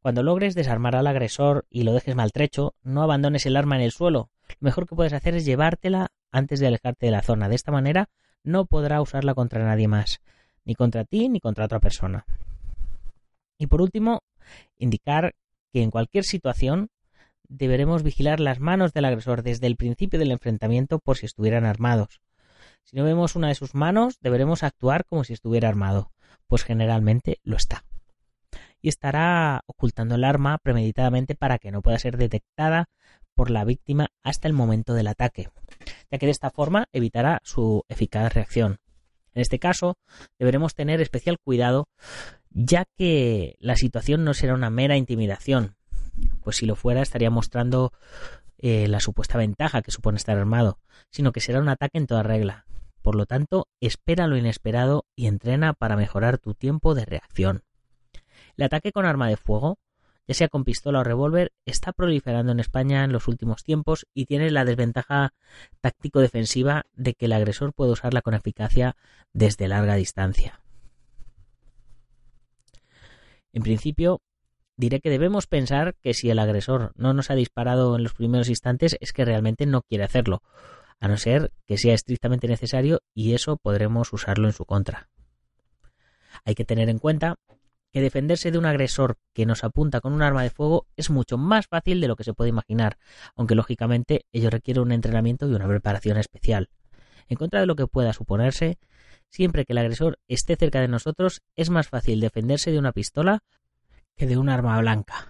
Cuando 0.00 0.22
logres 0.22 0.54
desarmar 0.54 0.96
al 0.96 1.06
agresor 1.06 1.66
y 1.70 1.82
lo 1.82 1.94
dejes 1.94 2.14
maltrecho, 2.14 2.74
no 2.82 3.02
abandones 3.02 3.46
el 3.46 3.56
arma 3.56 3.76
en 3.76 3.82
el 3.82 3.90
suelo. 3.90 4.28
Lo 4.48 4.66
mejor 4.66 4.86
que 4.86 4.94
puedes 4.94 5.14
hacer 5.14 5.34
es 5.34 5.46
llevártela 5.46 6.08
antes 6.30 6.60
de 6.60 6.66
alejarte 6.66 7.06
de 7.06 7.12
la 7.12 7.22
zona. 7.22 7.48
De 7.48 7.54
esta 7.54 7.72
manera 7.72 8.10
no 8.44 8.66
podrá 8.66 9.00
usarla 9.00 9.32
contra 9.34 9.64
nadie 9.64 9.88
más, 9.88 10.20
ni 10.66 10.74
contra 10.74 11.04
ti 11.04 11.30
ni 11.30 11.40
contra 11.40 11.64
otra 11.64 11.80
persona. 11.80 12.26
Y 13.58 13.66
por 13.66 13.80
último, 13.80 14.22
indicar 14.76 15.34
que 15.72 15.82
en 15.82 15.90
cualquier 15.90 16.24
situación 16.24 16.90
deberemos 17.50 18.02
vigilar 18.02 18.40
las 18.40 18.60
manos 18.60 18.94
del 18.94 19.04
agresor 19.04 19.42
desde 19.42 19.66
el 19.66 19.76
principio 19.76 20.18
del 20.18 20.30
enfrentamiento 20.30 21.00
por 21.00 21.18
si 21.18 21.26
estuvieran 21.26 21.66
armados. 21.66 22.20
Si 22.84 22.96
no 22.96 23.04
vemos 23.04 23.36
una 23.36 23.48
de 23.48 23.54
sus 23.56 23.74
manos, 23.74 24.18
deberemos 24.20 24.62
actuar 24.62 25.04
como 25.04 25.24
si 25.24 25.34
estuviera 25.34 25.68
armado, 25.68 26.12
pues 26.46 26.62
generalmente 26.62 27.40
lo 27.42 27.56
está. 27.56 27.84
Y 28.80 28.88
estará 28.88 29.62
ocultando 29.66 30.14
el 30.14 30.24
arma 30.24 30.58
premeditadamente 30.58 31.34
para 31.34 31.58
que 31.58 31.70
no 31.70 31.82
pueda 31.82 31.98
ser 31.98 32.16
detectada 32.16 32.88
por 33.34 33.50
la 33.50 33.64
víctima 33.64 34.08
hasta 34.22 34.48
el 34.48 34.54
momento 34.54 34.94
del 34.94 35.08
ataque, 35.08 35.50
ya 36.10 36.18
que 36.18 36.26
de 36.26 36.32
esta 36.32 36.50
forma 36.50 36.86
evitará 36.92 37.40
su 37.42 37.84
eficaz 37.88 38.32
reacción. 38.32 38.78
En 39.34 39.42
este 39.42 39.58
caso, 39.58 39.96
deberemos 40.38 40.74
tener 40.74 41.00
especial 41.00 41.38
cuidado 41.38 41.88
ya 42.50 42.84
que 42.96 43.56
la 43.60 43.76
situación 43.76 44.24
no 44.24 44.34
será 44.34 44.54
una 44.54 44.70
mera 44.70 44.96
intimidación, 44.96 45.76
pues 46.42 46.56
si 46.56 46.66
lo 46.66 46.76
fuera 46.76 47.02
estaría 47.02 47.30
mostrando 47.30 47.92
eh, 48.58 48.88
la 48.88 49.00
supuesta 49.00 49.38
ventaja 49.38 49.82
que 49.82 49.90
supone 49.90 50.16
estar 50.16 50.36
armado, 50.36 50.78
sino 51.10 51.32
que 51.32 51.40
será 51.40 51.60
un 51.60 51.68
ataque 51.68 51.98
en 51.98 52.06
toda 52.06 52.22
regla. 52.22 52.66
Por 53.02 53.14
lo 53.14 53.26
tanto, 53.26 53.68
espera 53.80 54.26
lo 54.26 54.36
inesperado 54.36 55.06
y 55.16 55.26
entrena 55.26 55.72
para 55.72 55.96
mejorar 55.96 56.38
tu 56.38 56.54
tiempo 56.54 56.94
de 56.94 57.06
reacción. 57.06 57.64
El 58.56 58.64
ataque 58.64 58.92
con 58.92 59.06
arma 59.06 59.28
de 59.28 59.38
fuego, 59.38 59.78
ya 60.28 60.34
sea 60.34 60.48
con 60.48 60.64
pistola 60.64 61.00
o 61.00 61.04
revólver, 61.04 61.52
está 61.64 61.92
proliferando 61.92 62.52
en 62.52 62.60
España 62.60 63.04
en 63.04 63.12
los 63.12 63.26
últimos 63.26 63.64
tiempos 63.64 64.06
y 64.12 64.26
tiene 64.26 64.50
la 64.50 64.64
desventaja 64.64 65.32
táctico-defensiva 65.80 66.84
de 66.94 67.14
que 67.14 67.24
el 67.24 67.32
agresor 67.32 67.72
puede 67.72 67.92
usarla 67.92 68.22
con 68.22 68.34
eficacia 68.34 68.96
desde 69.32 69.66
larga 69.66 69.94
distancia. 69.94 70.60
En 73.52 73.62
principio, 73.62 74.20
diré 74.80 75.00
que 75.00 75.10
debemos 75.10 75.46
pensar 75.46 75.94
que 76.02 76.14
si 76.14 76.30
el 76.30 76.38
agresor 76.38 76.92
no 76.96 77.12
nos 77.12 77.30
ha 77.30 77.34
disparado 77.34 77.94
en 77.96 78.02
los 78.02 78.14
primeros 78.14 78.48
instantes 78.48 78.96
es 79.00 79.12
que 79.12 79.26
realmente 79.26 79.66
no 79.66 79.82
quiere 79.82 80.04
hacerlo, 80.04 80.42
a 80.98 81.06
no 81.06 81.18
ser 81.18 81.52
que 81.66 81.76
sea 81.76 81.92
estrictamente 81.92 82.48
necesario 82.48 83.02
y 83.14 83.34
eso 83.34 83.58
podremos 83.58 84.10
usarlo 84.12 84.48
en 84.48 84.54
su 84.54 84.64
contra. 84.64 85.10
Hay 86.46 86.54
que 86.54 86.64
tener 86.64 86.88
en 86.88 86.98
cuenta 86.98 87.36
que 87.92 88.00
defenderse 88.00 88.50
de 88.50 88.56
un 88.56 88.64
agresor 88.64 89.18
que 89.34 89.44
nos 89.44 89.64
apunta 89.64 90.00
con 90.00 90.14
un 90.14 90.22
arma 90.22 90.42
de 90.42 90.50
fuego 90.50 90.86
es 90.96 91.10
mucho 91.10 91.36
más 91.36 91.66
fácil 91.66 92.00
de 92.00 92.08
lo 92.08 92.16
que 92.16 92.24
se 92.24 92.32
puede 92.32 92.48
imaginar, 92.48 92.96
aunque 93.36 93.54
lógicamente 93.54 94.24
ello 94.32 94.48
requiere 94.48 94.80
un 94.80 94.92
entrenamiento 94.92 95.46
y 95.46 95.54
una 95.54 95.68
preparación 95.68 96.16
especial. 96.16 96.70
En 97.28 97.36
contra 97.36 97.60
de 97.60 97.66
lo 97.66 97.76
que 97.76 97.86
pueda 97.86 98.14
suponerse, 98.14 98.78
siempre 99.28 99.66
que 99.66 99.74
el 99.74 99.78
agresor 99.78 100.18
esté 100.26 100.56
cerca 100.56 100.80
de 100.80 100.88
nosotros 100.88 101.42
es 101.54 101.68
más 101.68 101.88
fácil 101.88 102.20
defenderse 102.20 102.70
de 102.70 102.78
una 102.78 102.92
pistola 102.92 103.42
que 104.16 104.26
de 104.26 104.38
un 104.38 104.48
arma 104.48 104.78
blanca. 104.80 105.28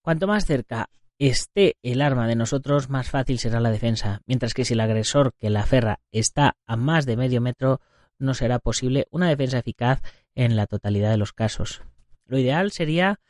Cuanto 0.00 0.26
más 0.26 0.46
cerca 0.46 0.88
esté 1.18 1.76
el 1.82 2.02
arma 2.02 2.26
de 2.26 2.36
nosotros, 2.36 2.90
más 2.90 3.10
fácil 3.10 3.38
será 3.38 3.60
la 3.60 3.70
defensa, 3.70 4.20
mientras 4.26 4.54
que 4.54 4.64
si 4.64 4.74
el 4.74 4.80
agresor 4.80 5.34
que 5.38 5.50
la 5.50 5.60
aferra 5.60 6.00
está 6.12 6.56
a 6.66 6.76
más 6.76 7.06
de 7.06 7.16
medio 7.16 7.40
metro, 7.40 7.80
no 8.18 8.34
será 8.34 8.58
posible 8.58 9.06
una 9.10 9.28
defensa 9.28 9.58
eficaz 9.58 10.00
en 10.34 10.56
la 10.56 10.66
totalidad 10.66 11.10
de 11.10 11.16
los 11.16 11.32
casos. 11.32 11.82
Lo 12.26 12.38
ideal 12.38 12.70
sería 12.70 13.20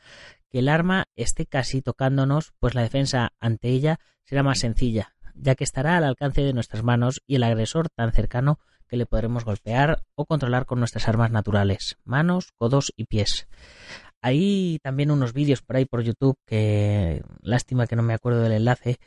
que 0.49 0.59
el 0.59 0.69
arma 0.69 1.05
esté 1.15 1.45
casi 1.45 1.81
tocándonos, 1.81 2.53
pues 2.59 2.75
la 2.75 2.81
defensa 2.81 3.33
ante 3.39 3.69
ella 3.69 3.99
será 4.23 4.43
más 4.43 4.59
sencilla, 4.59 5.15
ya 5.35 5.55
que 5.55 5.63
estará 5.63 5.97
al 5.97 6.03
alcance 6.03 6.41
de 6.41 6.53
nuestras 6.53 6.83
manos 6.83 7.21
y 7.25 7.35
el 7.35 7.43
agresor 7.43 7.89
tan 7.89 8.11
cercano 8.11 8.59
que 8.87 8.97
le 8.97 9.05
podremos 9.05 9.43
golpear 9.43 10.03
o 10.15 10.25
controlar 10.25 10.65
con 10.65 10.79
nuestras 10.79 11.07
armas 11.07 11.31
naturales, 11.31 11.97
manos, 12.05 12.53
codos 12.55 12.93
y 12.95 13.05
pies. 13.05 13.47
Hay 14.21 14.79
también 14.81 15.11
unos 15.11 15.33
vídeos 15.33 15.61
por 15.61 15.75
ahí 15.75 15.85
por 15.85 16.01
YouTube 16.01 16.37
que 16.45 17.23
lástima 17.41 17.87
que 17.87 17.95
no 17.95 18.03
me 18.03 18.13
acuerdo 18.13 18.41
del 18.41 18.53
enlace, 18.53 18.99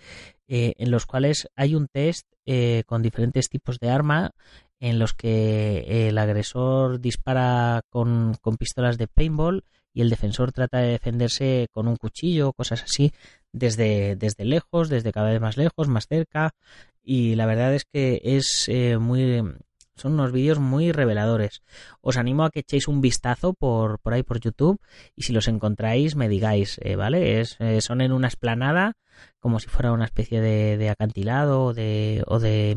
eh, 0.48 0.74
en 0.78 0.90
los 0.90 1.06
cuales 1.06 1.48
hay 1.56 1.74
un 1.74 1.88
test 1.88 2.26
eh, 2.46 2.84
con 2.86 3.02
diferentes 3.02 3.48
tipos 3.48 3.78
de 3.78 3.90
arma 3.90 4.32
en 4.80 4.98
los 4.98 5.12
que 5.12 6.08
el 6.08 6.16
agresor 6.18 7.00
dispara 7.00 7.82
con, 7.90 8.34
con 8.40 8.56
pistolas 8.56 8.96
de 8.98 9.08
paintball 9.08 9.64
y 9.92 10.00
el 10.00 10.10
defensor 10.10 10.52
trata 10.52 10.78
de 10.78 10.92
defenderse 10.92 11.68
con 11.72 11.88
un 11.88 11.96
cuchillo, 11.96 12.52
cosas 12.52 12.82
así, 12.82 13.12
desde, 13.52 14.16
desde 14.16 14.44
lejos, 14.44 14.88
desde 14.88 15.12
cada 15.12 15.30
vez 15.30 15.40
más 15.40 15.56
lejos, 15.56 15.88
más 15.88 16.06
cerca. 16.06 16.54
Y 17.02 17.34
la 17.34 17.46
verdad 17.46 17.74
es 17.74 17.84
que 17.84 18.20
es 18.22 18.66
eh, 18.68 18.98
muy, 18.98 19.42
son 20.00 20.14
unos 20.14 20.32
vídeos 20.32 20.58
muy 20.58 20.92
reveladores. 20.92 21.62
Os 22.00 22.16
animo 22.16 22.44
a 22.44 22.50
que 22.50 22.60
echéis 22.60 22.88
un 22.88 23.00
vistazo 23.00 23.52
por, 23.54 23.98
por 23.98 24.14
ahí 24.14 24.22
por 24.22 24.40
YouTube 24.40 24.80
y 25.14 25.22
si 25.22 25.32
los 25.32 25.48
encontráis 25.48 26.16
me 26.16 26.28
digáis, 26.28 26.78
eh, 26.82 26.96
¿vale? 26.96 27.40
Es, 27.40 27.56
eh, 27.60 27.80
son 27.80 28.00
en 28.00 28.12
una 28.12 28.28
esplanada, 28.28 28.96
como 29.38 29.60
si 29.60 29.68
fuera 29.68 29.92
una 29.92 30.06
especie 30.06 30.40
de, 30.40 30.76
de 30.78 30.88
acantilado 30.88 31.64
o 31.64 31.74
de, 31.74 32.24
o 32.26 32.38
de, 32.38 32.76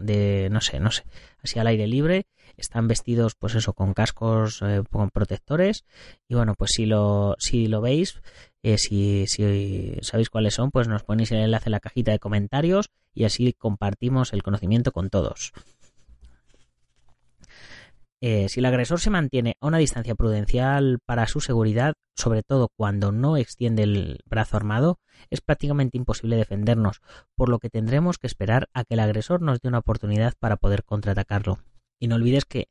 de, 0.00 0.48
no 0.50 0.60
sé, 0.60 0.80
no 0.80 0.90
sé, 0.90 1.04
así 1.42 1.58
al 1.58 1.66
aire 1.66 1.86
libre. 1.86 2.26
Están 2.56 2.88
vestidos, 2.88 3.34
pues 3.34 3.54
eso, 3.54 3.74
con 3.74 3.92
cascos, 3.92 4.62
eh, 4.62 4.82
con 4.90 5.10
protectores. 5.10 5.84
Y 6.26 6.36
bueno, 6.36 6.54
pues 6.54 6.70
si 6.74 6.86
lo, 6.86 7.34
si 7.38 7.66
lo 7.66 7.82
veis, 7.82 8.22
si, 8.62 9.26
si 9.26 9.96
sabéis 10.00 10.30
cuáles 10.30 10.54
son, 10.54 10.70
pues 10.70 10.88
nos 10.88 11.02
ponéis 11.02 11.30
el 11.32 11.38
enlace 11.38 11.68
en 11.68 11.72
la 11.72 11.80
cajita 11.80 12.12
de 12.12 12.18
comentarios 12.18 12.90
y 13.14 13.24
así 13.24 13.52
compartimos 13.52 14.32
el 14.32 14.42
conocimiento 14.42 14.92
con 14.92 15.10
todos. 15.10 15.52
Eh, 18.20 18.48
si 18.48 18.60
el 18.60 18.66
agresor 18.66 18.98
se 19.00 19.10
mantiene 19.10 19.56
a 19.60 19.66
una 19.66 19.78
distancia 19.78 20.14
prudencial 20.14 20.98
para 21.04 21.26
su 21.26 21.40
seguridad, 21.40 21.94
sobre 22.14 22.42
todo 22.42 22.70
cuando 22.74 23.12
no 23.12 23.36
extiende 23.36 23.82
el 23.82 24.20
brazo 24.24 24.56
armado, 24.56 24.98
es 25.28 25.42
prácticamente 25.42 25.98
imposible 25.98 26.36
defendernos, 26.36 27.02
por 27.34 27.48
lo 27.50 27.58
que 27.58 27.68
tendremos 27.68 28.18
que 28.18 28.26
esperar 28.26 28.68
a 28.72 28.84
que 28.84 28.94
el 28.94 29.00
agresor 29.00 29.42
nos 29.42 29.60
dé 29.60 29.68
una 29.68 29.80
oportunidad 29.80 30.32
para 30.38 30.56
poder 30.56 30.84
contraatacarlo. 30.84 31.58
Y 31.98 32.08
no 32.08 32.16
olvides 32.16 32.44
que, 32.44 32.68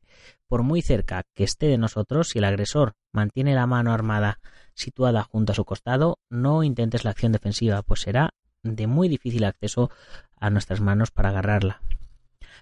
por 0.48 0.62
muy 0.62 0.82
cerca 0.82 1.24
que 1.34 1.44
esté 1.44 1.66
de 1.66 1.78
nosotros, 1.78 2.28
si 2.28 2.38
el 2.38 2.44
agresor 2.44 2.94
mantiene 3.12 3.54
la 3.54 3.66
mano 3.66 3.92
armada 3.92 4.40
situada 4.74 5.22
junto 5.22 5.52
a 5.52 5.54
su 5.54 5.64
costado, 5.64 6.18
no 6.28 6.62
intentes 6.62 7.04
la 7.04 7.10
acción 7.10 7.32
defensiva, 7.32 7.82
pues 7.82 8.02
será 8.02 8.30
de 8.62 8.86
muy 8.86 9.08
difícil 9.08 9.44
acceso 9.44 9.90
a 10.36 10.50
nuestras 10.50 10.80
manos 10.80 11.10
para 11.10 11.30
agarrarla. 11.30 11.80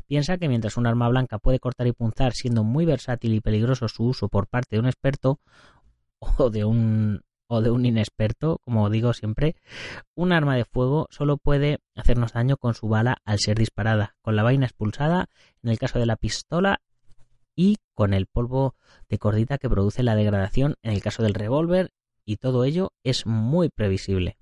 Piensa 0.07 0.39
que 0.39 0.49
mientras 0.49 0.77
un 0.77 0.87
arma 0.87 1.09
blanca 1.09 1.39
puede 1.39 1.59
cortar 1.59 1.87
y 1.87 1.93
punzar 1.93 2.33
siendo 2.33 2.65
muy 2.65 2.85
versátil 2.85 3.35
y 3.35 3.41
peligroso 3.41 3.89
su 3.89 4.05
uso 4.05 4.29
por 4.29 4.47
parte 4.47 4.77
de 4.77 4.81
un 4.81 4.87
experto 4.87 5.41
o 6.39 6.51
de 6.51 6.65
un 6.65 7.23
o 7.47 7.61
de 7.61 7.71
un 7.71 7.85
inexperto, 7.85 8.59
como 8.65 8.89
digo 8.89 9.13
siempre, 9.13 9.55
un 10.15 10.33
arma 10.33 10.57
de 10.57 10.65
fuego 10.65 11.07
solo 11.11 11.37
puede 11.37 11.79
hacernos 11.95 12.33
daño 12.33 12.57
con 12.57 12.75
su 12.75 12.89
bala 12.89 13.19
al 13.25 13.39
ser 13.39 13.59
disparada, 13.59 14.17
con 14.23 14.35
la 14.35 14.43
vaina 14.43 14.67
expulsada 14.67 15.29
en 15.63 15.71
el 15.71 15.79
caso 15.79 15.99
de 15.99 16.07
la 16.07 16.17
pistola 16.17 16.81
y 17.55 17.77
con 17.95 18.15
el 18.15 18.27
polvo 18.27 18.75
de 19.09 19.19
cordita 19.19 19.59
que 19.59 19.69
produce 19.69 20.03
la 20.03 20.17
degradación 20.17 20.77
en 20.83 20.93
el 20.93 21.03
caso 21.03 21.23
del 21.23 21.35
revólver 21.35 21.91
y 22.25 22.39
todo 22.39 22.65
ello 22.65 22.93
es 23.03 23.27
muy 23.27 23.69
previsible. 23.69 24.39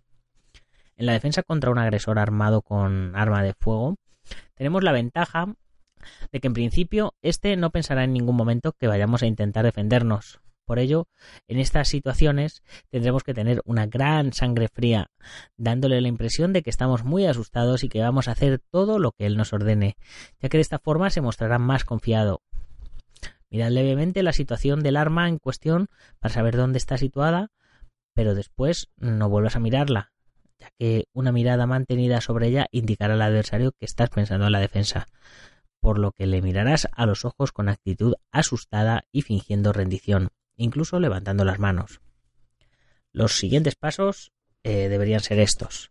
En 0.97 1.07
la 1.07 1.13
defensa 1.13 1.43
contra 1.43 1.71
un 1.71 1.79
agresor 1.79 2.19
armado 2.19 2.63
con 2.63 3.17
arma 3.17 3.43
de 3.43 3.55
fuego, 3.55 3.97
tenemos 4.55 4.83
la 4.83 4.93
ventaja 4.93 5.55
de 6.31 6.41
que 6.41 6.49
en 6.49 6.55
principio 6.55 7.15
este 7.23 7.57
no 7.57 7.71
pensará 7.71 8.05
en 8.05 8.13
ningún 8.13 8.37
momento 8.37 8.73
que 8.73 8.89
vayamos 8.89 9.23
a 9.23 9.27
intentar 9.27 9.65
defendernos. 9.65 10.41
Por 10.65 10.79
ello, 10.79 11.09
en 11.49 11.59
estas 11.59 11.89
situaciones 11.89 12.63
tendremos 12.89 13.25
que 13.25 13.35
tener 13.35 13.63
una 13.65 13.87
gran 13.87 14.33
sangre 14.33 14.69
fría, 14.69 15.11
dándole 15.57 16.01
la 16.01 16.09
impresión 16.09 16.53
de 16.53 16.63
que 16.63 16.71
estamos 16.71 17.05
muy 17.05 17.27
asustados 17.27 17.83
y 17.83 17.89
que 17.89 18.01
vamos 18.01 18.29
a 18.29 18.33
hacer 18.33 18.61
todo 18.71 18.99
lo 18.99 19.13
que 19.13 19.27
él 19.27 19.37
nos 19.37 19.53
ordene, 19.53 19.97
ya 20.41 20.49
que 20.49 20.59
de 20.59 20.63
esta 20.63 20.79
forma 20.79 21.11
se 21.11 21.21
mostrará 21.21 21.59
más 21.59 21.85
confiado. 21.85 22.43
Mirad 23.51 23.71
levemente 23.71 24.23
la 24.23 24.33
situación 24.33 24.83
del 24.83 24.97
arma 24.97 25.29
en 25.29 25.39
cuestión 25.39 25.89
para 26.21 26.33
saber 26.33 26.57
dónde 26.57 26.79
está 26.79 26.97
situada, 26.97 27.51
pero 28.15 28.35
después 28.35 28.89
no 28.97 29.29
vuelvas 29.29 29.57
a 29.57 29.61
mirarla, 29.61 30.12
ya 30.63 30.71
que 30.79 31.07
una 31.13 31.33
mirada 31.33 31.67
mantenida 31.67 32.21
sobre 32.21 32.47
ella 32.47 32.67
indicará 32.71 33.15
al 33.15 33.23
adversario 33.23 33.73
que 33.73 33.85
estás 33.85 34.11
pensando 34.11 34.47
en 34.47 34.53
la 34.53 34.61
defensa, 34.61 35.09
por 35.81 35.99
lo 35.99 36.13
que 36.13 36.27
le 36.27 36.41
mirarás 36.41 36.87
a 36.93 37.05
los 37.05 37.25
ojos 37.25 37.51
con 37.51 37.69
actitud 37.69 38.15
asustada 38.31 39.03
y 39.11 39.23
fingiendo 39.23 39.73
rendición, 39.73 40.29
incluso 40.57 41.01
levantando 41.01 41.45
las 41.45 41.59
manos. 41.59 42.01
Los 43.13 43.39
siguientes 43.39 43.75
pasos 43.75 44.31
eh, 44.63 44.89
deberían 44.89 45.19
ser 45.19 45.41
estos. 45.41 45.91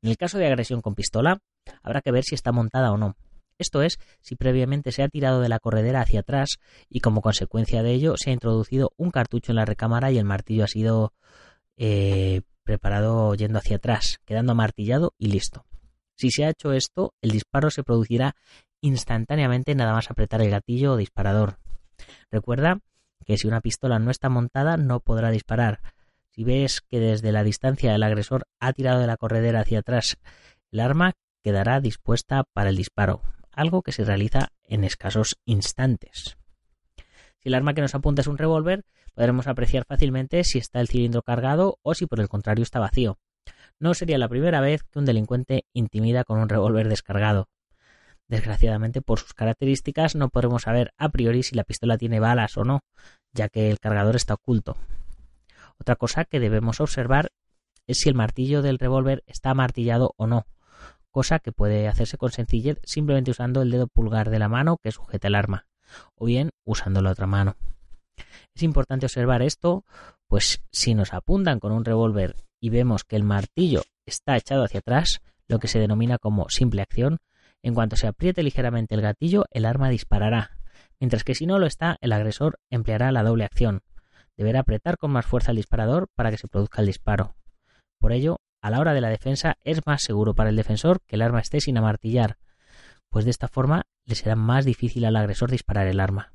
En 0.00 0.08
el 0.08 0.16
caso 0.16 0.38
de 0.38 0.46
agresión 0.46 0.80
con 0.80 0.94
pistola, 0.94 1.42
habrá 1.82 2.00
que 2.00 2.10
ver 2.10 2.24
si 2.24 2.34
está 2.34 2.50
montada 2.50 2.90
o 2.90 2.96
no. 2.96 3.14
Esto 3.58 3.82
es, 3.82 3.98
si 4.22 4.36
previamente 4.36 4.90
se 4.90 5.02
ha 5.02 5.08
tirado 5.08 5.42
de 5.42 5.50
la 5.50 5.58
corredera 5.58 6.00
hacia 6.00 6.20
atrás 6.20 6.60
y 6.88 7.00
como 7.00 7.20
consecuencia 7.20 7.82
de 7.82 7.92
ello 7.92 8.14
se 8.16 8.30
ha 8.30 8.32
introducido 8.32 8.92
un 8.96 9.10
cartucho 9.10 9.52
en 9.52 9.56
la 9.56 9.66
recámara 9.66 10.10
y 10.10 10.16
el 10.16 10.24
martillo 10.24 10.64
ha 10.64 10.68
sido 10.68 11.12
eh, 11.76 12.42
preparado 12.68 13.34
yendo 13.34 13.58
hacia 13.58 13.76
atrás, 13.76 14.20
quedando 14.26 14.52
amartillado 14.52 15.14
y 15.16 15.28
listo. 15.28 15.64
Si 16.16 16.30
se 16.30 16.44
ha 16.44 16.50
hecho 16.50 16.74
esto, 16.74 17.14
el 17.22 17.30
disparo 17.30 17.70
se 17.70 17.82
producirá 17.82 18.36
instantáneamente 18.82 19.74
nada 19.74 19.94
más 19.94 20.10
apretar 20.10 20.42
el 20.42 20.50
gatillo 20.50 20.92
o 20.92 20.96
disparador. 20.98 21.58
Recuerda 22.30 22.80
que 23.24 23.38
si 23.38 23.48
una 23.48 23.62
pistola 23.62 23.98
no 23.98 24.10
está 24.10 24.28
montada 24.28 24.76
no 24.76 25.00
podrá 25.00 25.30
disparar. 25.30 25.80
Si 26.28 26.44
ves 26.44 26.82
que 26.82 27.00
desde 27.00 27.32
la 27.32 27.42
distancia 27.42 27.94
el 27.94 28.02
agresor 28.02 28.46
ha 28.60 28.74
tirado 28.74 29.00
de 29.00 29.06
la 29.06 29.16
corredera 29.16 29.60
hacia 29.60 29.78
atrás, 29.78 30.18
el 30.70 30.80
arma 30.80 31.14
quedará 31.42 31.80
dispuesta 31.80 32.44
para 32.52 32.68
el 32.68 32.76
disparo, 32.76 33.22
algo 33.50 33.80
que 33.80 33.92
se 33.92 34.04
realiza 34.04 34.52
en 34.64 34.84
escasos 34.84 35.38
instantes. 35.46 36.37
Si 37.40 37.48
el 37.48 37.54
arma 37.54 37.74
que 37.74 37.80
nos 37.80 37.94
apunta 37.94 38.22
es 38.22 38.26
un 38.26 38.38
revólver, 38.38 38.84
podremos 39.14 39.46
apreciar 39.46 39.84
fácilmente 39.84 40.44
si 40.44 40.58
está 40.58 40.80
el 40.80 40.88
cilindro 40.88 41.22
cargado 41.22 41.78
o 41.82 41.94
si 41.94 42.06
por 42.06 42.20
el 42.20 42.28
contrario 42.28 42.62
está 42.62 42.80
vacío. 42.80 43.18
No 43.78 43.94
sería 43.94 44.18
la 44.18 44.28
primera 44.28 44.60
vez 44.60 44.82
que 44.84 44.98
un 44.98 45.04
delincuente 45.04 45.64
intimida 45.72 46.24
con 46.24 46.38
un 46.38 46.48
revólver 46.48 46.88
descargado. 46.88 47.48
Desgraciadamente, 48.26 49.00
por 49.00 49.20
sus 49.20 49.34
características, 49.34 50.14
no 50.14 50.28
podremos 50.28 50.62
saber 50.62 50.92
a 50.98 51.08
priori 51.08 51.42
si 51.42 51.54
la 51.54 51.64
pistola 51.64 51.96
tiene 51.96 52.20
balas 52.20 52.56
o 52.56 52.64
no, 52.64 52.80
ya 53.32 53.48
que 53.48 53.70
el 53.70 53.78
cargador 53.78 54.16
está 54.16 54.34
oculto. 54.34 54.76
Otra 55.80 55.96
cosa 55.96 56.24
que 56.24 56.40
debemos 56.40 56.80
observar 56.80 57.30
es 57.86 58.00
si 58.00 58.08
el 58.08 58.14
martillo 58.16 58.62
del 58.62 58.78
revólver 58.78 59.22
está 59.26 59.54
martillado 59.54 60.12
o 60.16 60.26
no, 60.26 60.46
cosa 61.10 61.38
que 61.38 61.52
puede 61.52 61.88
hacerse 61.88 62.18
con 62.18 62.32
sencillez 62.32 62.78
simplemente 62.84 63.30
usando 63.30 63.62
el 63.62 63.70
dedo 63.70 63.86
pulgar 63.86 64.28
de 64.28 64.40
la 64.40 64.48
mano 64.48 64.76
que 64.82 64.92
sujeta 64.92 65.28
el 65.28 65.36
arma, 65.36 65.67
o 66.14 66.26
bien 66.26 66.50
usando 66.64 67.02
la 67.02 67.10
otra 67.10 67.26
mano. 67.26 67.56
Es 68.54 68.62
importante 68.62 69.06
observar 69.06 69.42
esto, 69.42 69.84
pues 70.26 70.62
si 70.72 70.94
nos 70.94 71.14
apuntan 71.14 71.60
con 71.60 71.72
un 71.72 71.84
revólver 71.84 72.36
y 72.60 72.70
vemos 72.70 73.04
que 73.04 73.16
el 73.16 73.22
martillo 73.22 73.82
está 74.06 74.36
echado 74.36 74.64
hacia 74.64 74.80
atrás, 74.80 75.20
lo 75.46 75.58
que 75.58 75.68
se 75.68 75.78
denomina 75.78 76.18
como 76.18 76.48
simple 76.48 76.82
acción, 76.82 77.18
en 77.62 77.74
cuanto 77.74 77.96
se 77.96 78.06
apriete 78.06 78.42
ligeramente 78.42 78.94
el 78.94 79.00
gatillo, 79.00 79.44
el 79.50 79.64
arma 79.64 79.88
disparará, 79.88 80.58
mientras 81.00 81.24
que 81.24 81.34
si 81.34 81.46
no 81.46 81.58
lo 81.58 81.66
está, 81.66 81.96
el 82.00 82.12
agresor 82.12 82.58
empleará 82.70 83.12
la 83.12 83.22
doble 83.22 83.44
acción. 83.44 83.82
Deberá 84.36 84.60
apretar 84.60 84.98
con 84.98 85.10
más 85.10 85.26
fuerza 85.26 85.50
el 85.50 85.56
disparador 85.56 86.08
para 86.14 86.30
que 86.30 86.38
se 86.38 86.48
produzca 86.48 86.80
el 86.80 86.86
disparo. 86.86 87.34
Por 87.98 88.12
ello, 88.12 88.38
a 88.62 88.70
la 88.70 88.80
hora 88.80 88.94
de 88.94 89.00
la 89.00 89.08
defensa 89.08 89.56
es 89.62 89.86
más 89.86 90.02
seguro 90.02 90.34
para 90.34 90.50
el 90.50 90.56
defensor 90.56 91.00
que 91.06 91.16
el 91.16 91.22
arma 91.22 91.40
esté 91.40 91.60
sin 91.60 91.76
amartillar, 91.78 92.38
pues 93.10 93.24
de 93.24 93.30
esta 93.30 93.48
forma 93.48 93.84
le 94.08 94.14
será 94.14 94.34
más 94.34 94.64
difícil 94.64 95.04
al 95.04 95.16
agresor 95.16 95.50
disparar 95.50 95.86
el 95.86 96.00
arma. 96.00 96.32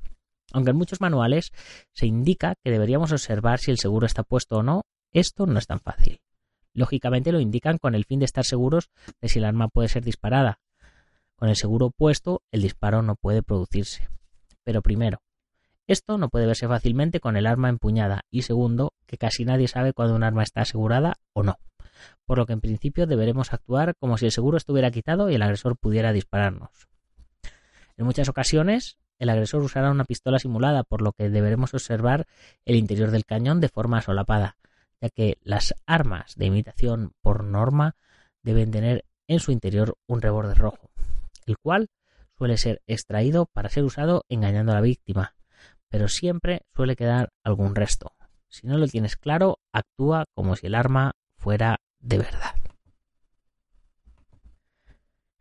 Aunque 0.52 0.70
en 0.70 0.76
muchos 0.76 1.00
manuales 1.00 1.52
se 1.92 2.06
indica 2.06 2.54
que 2.62 2.70
deberíamos 2.70 3.10
observar 3.10 3.58
si 3.58 3.72
el 3.72 3.78
seguro 3.78 4.06
está 4.06 4.22
puesto 4.22 4.58
o 4.58 4.62
no, 4.62 4.86
esto 5.12 5.46
no 5.46 5.58
es 5.58 5.66
tan 5.66 5.80
fácil. 5.80 6.20
Lógicamente 6.72 7.32
lo 7.32 7.40
indican 7.40 7.78
con 7.78 7.94
el 7.94 8.04
fin 8.04 8.20
de 8.20 8.24
estar 8.24 8.44
seguros 8.44 8.90
de 9.20 9.28
si 9.28 9.40
el 9.40 9.44
arma 9.44 9.68
puede 9.68 9.88
ser 9.88 10.04
disparada. 10.04 10.60
Con 11.34 11.48
el 11.48 11.56
seguro 11.56 11.90
puesto, 11.90 12.42
el 12.52 12.62
disparo 12.62 13.02
no 13.02 13.16
puede 13.16 13.42
producirse. 13.42 14.08
Pero 14.62 14.80
primero, 14.80 15.20
esto 15.88 16.16
no 16.16 16.28
puede 16.28 16.46
verse 16.46 16.68
fácilmente 16.68 17.18
con 17.18 17.36
el 17.36 17.46
arma 17.46 17.68
empuñada 17.68 18.22
y 18.30 18.42
segundo, 18.42 18.92
que 19.06 19.18
casi 19.18 19.44
nadie 19.44 19.66
sabe 19.66 19.92
cuando 19.92 20.14
un 20.14 20.22
arma 20.22 20.44
está 20.44 20.62
asegurada 20.62 21.16
o 21.32 21.42
no, 21.42 21.58
por 22.24 22.38
lo 22.38 22.46
que 22.46 22.52
en 22.52 22.60
principio 22.60 23.06
deberemos 23.06 23.52
actuar 23.52 23.94
como 23.96 24.16
si 24.16 24.26
el 24.26 24.32
seguro 24.32 24.56
estuviera 24.56 24.92
quitado 24.92 25.28
y 25.28 25.34
el 25.34 25.42
agresor 25.42 25.76
pudiera 25.76 26.12
dispararnos. 26.12 26.93
En 27.96 28.06
muchas 28.06 28.28
ocasiones, 28.28 28.98
el 29.18 29.28
agresor 29.28 29.62
usará 29.62 29.90
una 29.90 30.04
pistola 30.04 30.38
simulada, 30.38 30.82
por 30.82 31.02
lo 31.02 31.12
que 31.12 31.30
deberemos 31.30 31.74
observar 31.74 32.26
el 32.64 32.76
interior 32.76 33.10
del 33.10 33.24
cañón 33.24 33.60
de 33.60 33.68
forma 33.68 34.02
solapada, 34.02 34.56
ya 35.00 35.10
que 35.10 35.38
las 35.42 35.74
armas 35.86 36.34
de 36.36 36.46
imitación 36.46 37.12
por 37.22 37.44
norma 37.44 37.96
deben 38.42 38.70
tener 38.70 39.04
en 39.28 39.40
su 39.40 39.52
interior 39.52 39.96
un 40.06 40.20
reborde 40.20 40.54
rojo, 40.54 40.90
el 41.46 41.58
cual 41.58 41.88
suele 42.36 42.56
ser 42.56 42.82
extraído 42.86 43.46
para 43.46 43.68
ser 43.68 43.84
usado 43.84 44.24
engañando 44.28 44.72
a 44.72 44.76
la 44.76 44.80
víctima, 44.80 45.34
pero 45.88 46.08
siempre 46.08 46.62
suele 46.74 46.96
quedar 46.96 47.30
algún 47.44 47.74
resto. 47.74 48.12
Si 48.48 48.66
no 48.66 48.78
lo 48.78 48.86
tienes 48.88 49.16
claro, 49.16 49.60
actúa 49.72 50.26
como 50.34 50.56
si 50.56 50.66
el 50.66 50.74
arma 50.74 51.12
fuera 51.36 51.80
de 52.00 52.18
verdad. 52.18 52.53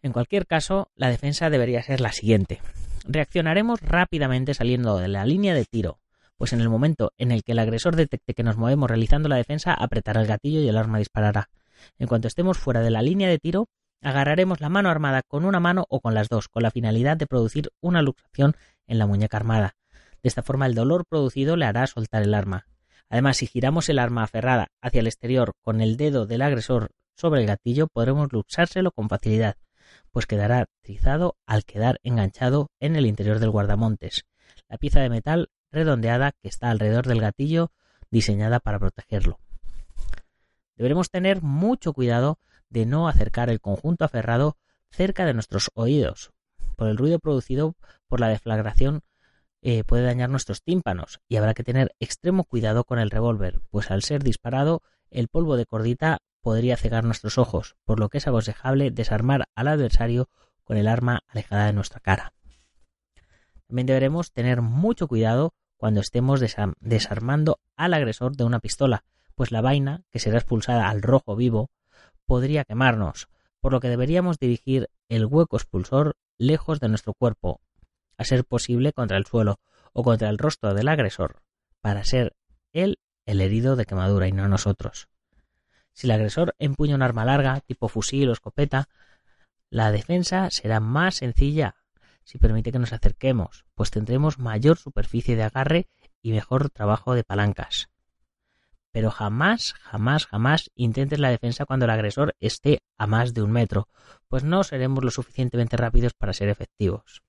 En 0.04 0.12
cualquier 0.12 0.46
caso, 0.46 0.92
la 0.96 1.10
defensa 1.10 1.50
debería 1.50 1.82
ser 1.82 2.02
la 2.02 2.12
siguiente. 2.12 2.60
Reaccionaremos 3.06 3.80
rápidamente 3.82 4.54
saliendo 4.54 4.98
de 4.98 5.08
la 5.08 5.26
línea 5.26 5.54
de 5.54 5.64
tiro, 5.64 6.00
pues 6.38 6.52
en 6.52 6.60
el 6.60 6.68
momento 6.68 7.14
en 7.18 7.32
el 7.32 7.42
que 7.44 7.54
el 7.54 7.60
agresor 7.60 7.96
detecte 7.96 8.34
que 8.34 8.44
nos 8.44 8.58
movemos 8.58 8.90
realizando 8.90 9.30
la 9.30 9.38
defensa, 9.38 9.74
apretará 9.74 10.20
el 10.20 10.28
gatillo 10.28 10.60
y 10.60 10.68
el 10.68 10.78
arma 10.78 10.98
disparará. 10.98 11.50
En 11.98 12.08
cuanto 12.08 12.28
estemos 12.28 12.58
fuera 12.58 12.82
de 12.82 12.92
la 12.92 13.02
línea 13.02 13.30
de 13.30 13.40
tiro, 13.40 13.70
agarraremos 14.02 14.60
la 14.60 14.68
mano 14.68 14.90
armada 14.90 15.22
con 15.26 15.46
una 15.46 15.62
mano 15.62 15.86
o 15.88 16.02
con 16.02 16.14
las 16.14 16.28
dos, 16.28 16.50
con 16.50 16.64
la 16.64 16.72
finalidad 16.72 17.16
de 17.16 17.26
producir 17.26 17.70
una 17.80 18.02
luxación 18.02 18.58
en 18.88 19.00
la 19.00 19.08
muñeca 19.08 19.38
armada. 19.38 19.78
De 20.22 20.28
esta 20.28 20.44
forma 20.44 20.66
el 20.66 20.76
dolor 20.76 21.06
producido 21.06 21.56
le 21.56 21.64
hará 21.66 21.88
soltar 21.88 22.24
el 22.24 22.34
arma. 22.34 22.68
Además, 23.10 23.38
si 23.38 23.48
giramos 23.48 23.88
el 23.88 24.00
arma 24.00 24.24
aferrada 24.24 24.68
hacia 24.82 25.00
el 25.00 25.08
exterior 25.08 25.54
con 25.62 25.80
el 25.80 25.96
dedo 25.96 26.26
del 26.26 26.42
agresor 26.42 26.90
sobre 27.16 27.40
el 27.40 27.48
gatillo, 27.48 27.88
podremos 27.88 28.34
luxárselo 28.34 28.92
con 28.92 29.08
facilidad, 29.08 29.56
pues 30.14 30.28
quedará 30.28 30.68
trizado 30.82 31.36
al 31.46 31.66
quedar 31.66 32.00
enganchado 32.04 32.70
en 32.80 32.96
el 32.96 33.06
interior 33.06 33.40
del 33.40 33.50
guardamontes. 33.50 34.26
La 34.70 34.78
pieza 34.78 35.02
de 35.02 35.10
metal 35.10 35.50
redondeada 35.72 36.32
que 36.32 36.48
está 36.48 36.70
alrededor 36.70 37.08
del 37.08 37.20
gatillo 37.20 37.72
diseñada 38.12 38.60
para 38.60 38.80
protegerlo. 38.80 39.40
Deberemos 40.78 41.10
tener 41.10 41.42
mucho 41.42 41.94
cuidado 41.94 42.40
de 42.70 42.86
no 42.86 43.08
acercar 43.08 43.50
el 43.50 43.60
conjunto 43.60 44.06
aferrado 44.06 44.56
cerca 44.92 45.26
de 45.26 45.34
nuestros 45.34 45.72
oídos, 45.74 46.32
por 46.76 46.88
el 46.88 46.98
ruido 46.98 47.20
producido 47.20 47.76
por 48.08 48.20
la 48.20 48.30
deflagración 48.30 49.02
eh, 49.62 49.84
puede 49.84 50.04
dañar 50.04 50.30
nuestros 50.30 50.62
tímpanos 50.62 51.22
y 51.28 51.38
habrá 51.38 51.54
que 51.54 51.64
tener 51.64 51.96
extremo 52.00 52.44
cuidado 52.44 52.84
con 52.84 53.00
el 53.00 53.10
revólver, 53.10 53.62
pues 53.72 53.90
al 53.90 54.04
ser 54.04 54.22
disparado 54.22 54.82
el 55.10 55.28
polvo 55.28 55.56
de 55.56 55.66
cordita 55.66 56.20
podría 56.44 56.78
cegar 56.78 57.06
nuestros 57.06 57.40
ojos, 57.40 57.76
por 57.86 58.00
lo 58.00 58.10
que 58.10 58.20
es 58.20 58.28
aconsejable 58.28 58.92
desarmar 58.92 59.46
al 59.56 59.70
adversario 59.70 60.30
con 60.64 60.78
el 60.78 60.88
arma 60.88 61.24
alejada 61.28 61.66
de 61.66 61.74
nuestra 61.74 62.00
cara. 62.00 62.34
También 63.68 63.88
deberemos 63.88 64.32
tener 64.32 64.62
mucho 64.62 65.08
cuidado 65.08 65.56
cuando 65.78 66.02
estemos 66.02 66.42
desarmando 66.80 67.60
al 67.76 67.94
agresor 67.94 68.36
de 68.36 68.44
una 68.44 68.60
pistola, 68.60 69.06
pues 69.36 69.52
la 69.52 69.62
vaina, 69.62 70.04
que 70.12 70.20
será 70.20 70.38
expulsada 70.38 70.90
al 70.90 71.02
rojo 71.02 71.36
vivo, 71.36 71.72
podría 72.26 72.66
quemarnos, 72.66 73.30
por 73.62 73.72
lo 73.72 73.80
que 73.80 73.90
deberíamos 73.90 74.38
dirigir 74.38 74.90
el 75.10 75.26
hueco 75.26 75.58
expulsor 75.58 76.18
lejos 76.38 76.80
de 76.80 76.90
nuestro 76.90 77.14
cuerpo, 77.14 77.62
a 78.18 78.26
ser 78.26 78.46
posible 78.46 78.92
contra 78.92 79.18
el 79.18 79.26
suelo 79.26 79.60
o 79.94 80.04
contra 80.04 80.30
el 80.30 80.38
rostro 80.38 80.74
del 80.74 80.90
agresor, 80.90 81.42
para 81.80 82.04
ser 82.04 82.36
él 82.74 83.00
el 83.26 83.40
herido 83.40 83.76
de 83.76 83.86
quemadura 83.86 84.28
y 84.28 84.34
no 84.34 84.48
nosotros. 84.50 85.08
Si 85.94 86.08
el 86.08 86.12
agresor 86.12 86.56
empuña 86.60 86.96
un 86.96 87.04
arma 87.04 87.26
larga, 87.26 87.62
tipo 87.62 87.88
fusil 87.88 88.30
o 88.30 88.34
escopeta, 88.34 88.90
la 89.70 89.92
defensa 89.92 90.50
será 90.52 90.80
más 90.80 91.16
sencilla 91.16 91.76
si 92.24 92.38
permite 92.38 92.72
que 92.72 92.80
nos 92.80 92.94
acerquemos, 92.94 93.66
pues 93.76 93.92
tendremos 93.92 94.40
mayor 94.40 94.78
superficie 94.78 95.36
de 95.36 95.44
agarre 95.44 95.88
y 96.22 96.32
mejor 96.32 96.70
trabajo 96.70 97.16
de 97.16 97.24
palancas. 97.24 97.90
Pero 98.92 99.10
jamás, 99.12 99.74
jamás, 99.74 100.28
jamás 100.28 100.72
intentes 100.76 101.20
la 101.20 101.30
defensa 101.30 101.66
cuando 101.66 101.86
el 101.86 101.92
agresor 101.92 102.36
esté 102.40 102.84
a 102.98 103.08
más 103.08 103.34
de 103.34 103.42
un 103.42 103.52
metro, 103.52 103.90
pues 104.28 104.44
no 104.44 104.64
seremos 104.64 105.04
lo 105.04 105.12
suficientemente 105.12 105.78
rápidos 105.78 106.14
para 106.14 106.34
ser 106.34 106.50
efectivos. 106.50 107.24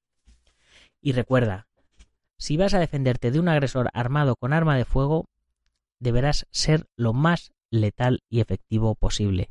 Y 1.00 1.12
recuerda, 1.12 1.66
si 2.37 2.57
vas 2.57 2.74
a 2.74 2.79
defenderte 2.79 3.31
de 3.31 3.40
un 3.40 3.48
agresor 3.48 3.88
armado 3.94 4.37
con 4.37 4.53
arma 4.53 4.77
de 4.77 4.85
fuego, 4.85 5.27
deberás 5.98 6.46
ser 6.50 6.87
lo 6.96 7.14
más 7.14 7.53
letal 7.80 8.22
y 8.28 8.40
efectivo 8.40 8.94
posible, 8.94 9.50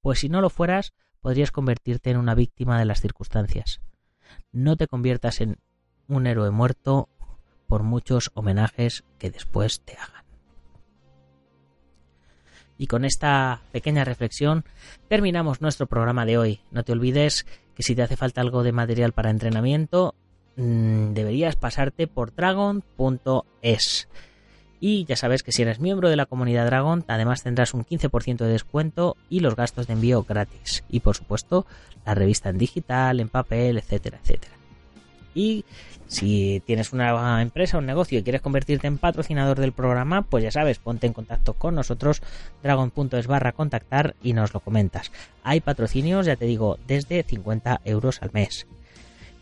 pues 0.00 0.20
si 0.20 0.28
no 0.28 0.40
lo 0.40 0.50
fueras, 0.50 0.92
podrías 1.20 1.52
convertirte 1.52 2.10
en 2.10 2.16
una 2.16 2.34
víctima 2.34 2.78
de 2.78 2.84
las 2.84 3.00
circunstancias 3.00 3.80
no 4.52 4.76
te 4.76 4.86
conviertas 4.86 5.40
en 5.40 5.58
un 6.08 6.26
héroe 6.26 6.50
muerto 6.50 7.08
por 7.66 7.82
muchos 7.82 8.30
homenajes 8.34 9.04
que 9.18 9.30
después 9.30 9.80
te 9.82 9.94
hagan. 9.94 10.24
Y 12.78 12.86
con 12.86 13.04
esta 13.04 13.62
pequeña 13.72 14.04
reflexión 14.04 14.64
terminamos 15.08 15.60
nuestro 15.60 15.86
programa 15.86 16.24
de 16.24 16.38
hoy. 16.38 16.60
No 16.70 16.82
te 16.82 16.92
olvides 16.92 17.46
que 17.74 17.82
si 17.82 17.94
te 17.94 18.02
hace 18.02 18.16
falta 18.16 18.40
algo 18.40 18.62
de 18.62 18.72
material 18.72 19.12
para 19.12 19.30
entrenamiento, 19.30 20.14
mm, 20.56 21.12
deberías 21.12 21.56
pasarte 21.56 22.06
por 22.06 22.34
dragon.es. 22.34 24.08
Y 24.80 25.04
ya 25.04 25.14
sabes 25.14 25.42
que 25.42 25.52
si 25.52 25.62
eres 25.62 25.78
miembro 25.78 26.08
de 26.08 26.16
la 26.16 26.26
comunidad 26.26 26.66
Dragon, 26.66 27.04
además 27.06 27.42
tendrás 27.42 27.74
un 27.74 27.84
15% 27.84 28.38
de 28.38 28.52
descuento 28.52 29.16
y 29.28 29.40
los 29.40 29.54
gastos 29.54 29.86
de 29.86 29.92
envío 29.92 30.24
gratis. 30.24 30.84
Y 30.88 31.00
por 31.00 31.16
supuesto, 31.16 31.66
la 32.06 32.14
revista 32.14 32.48
en 32.48 32.58
digital, 32.58 33.20
en 33.20 33.28
papel, 33.28 33.76
etcétera, 33.76 34.18
etcétera. 34.22 34.54
Y 35.34 35.64
si 36.06 36.60
tienes 36.66 36.92
una 36.92 37.40
empresa, 37.40 37.78
un 37.78 37.86
negocio 37.86 38.18
y 38.18 38.22
quieres 38.22 38.40
convertirte 38.40 38.86
en 38.86 38.98
patrocinador 38.98 39.60
del 39.60 39.72
programa, 39.72 40.22
pues 40.22 40.42
ya 40.42 40.50
sabes, 40.50 40.78
ponte 40.78 41.06
en 41.06 41.12
contacto 41.12 41.52
con 41.52 41.74
nosotros, 41.74 42.22
dragon.es 42.62 43.26
barra 43.26 43.52
contactar 43.52 44.16
y 44.22 44.32
nos 44.32 44.52
lo 44.54 44.60
comentas. 44.60 45.12
Hay 45.44 45.60
patrocinios, 45.60 46.26
ya 46.26 46.36
te 46.36 46.46
digo, 46.46 46.78
desde 46.86 47.22
50 47.22 47.82
euros 47.84 48.22
al 48.22 48.32
mes 48.32 48.66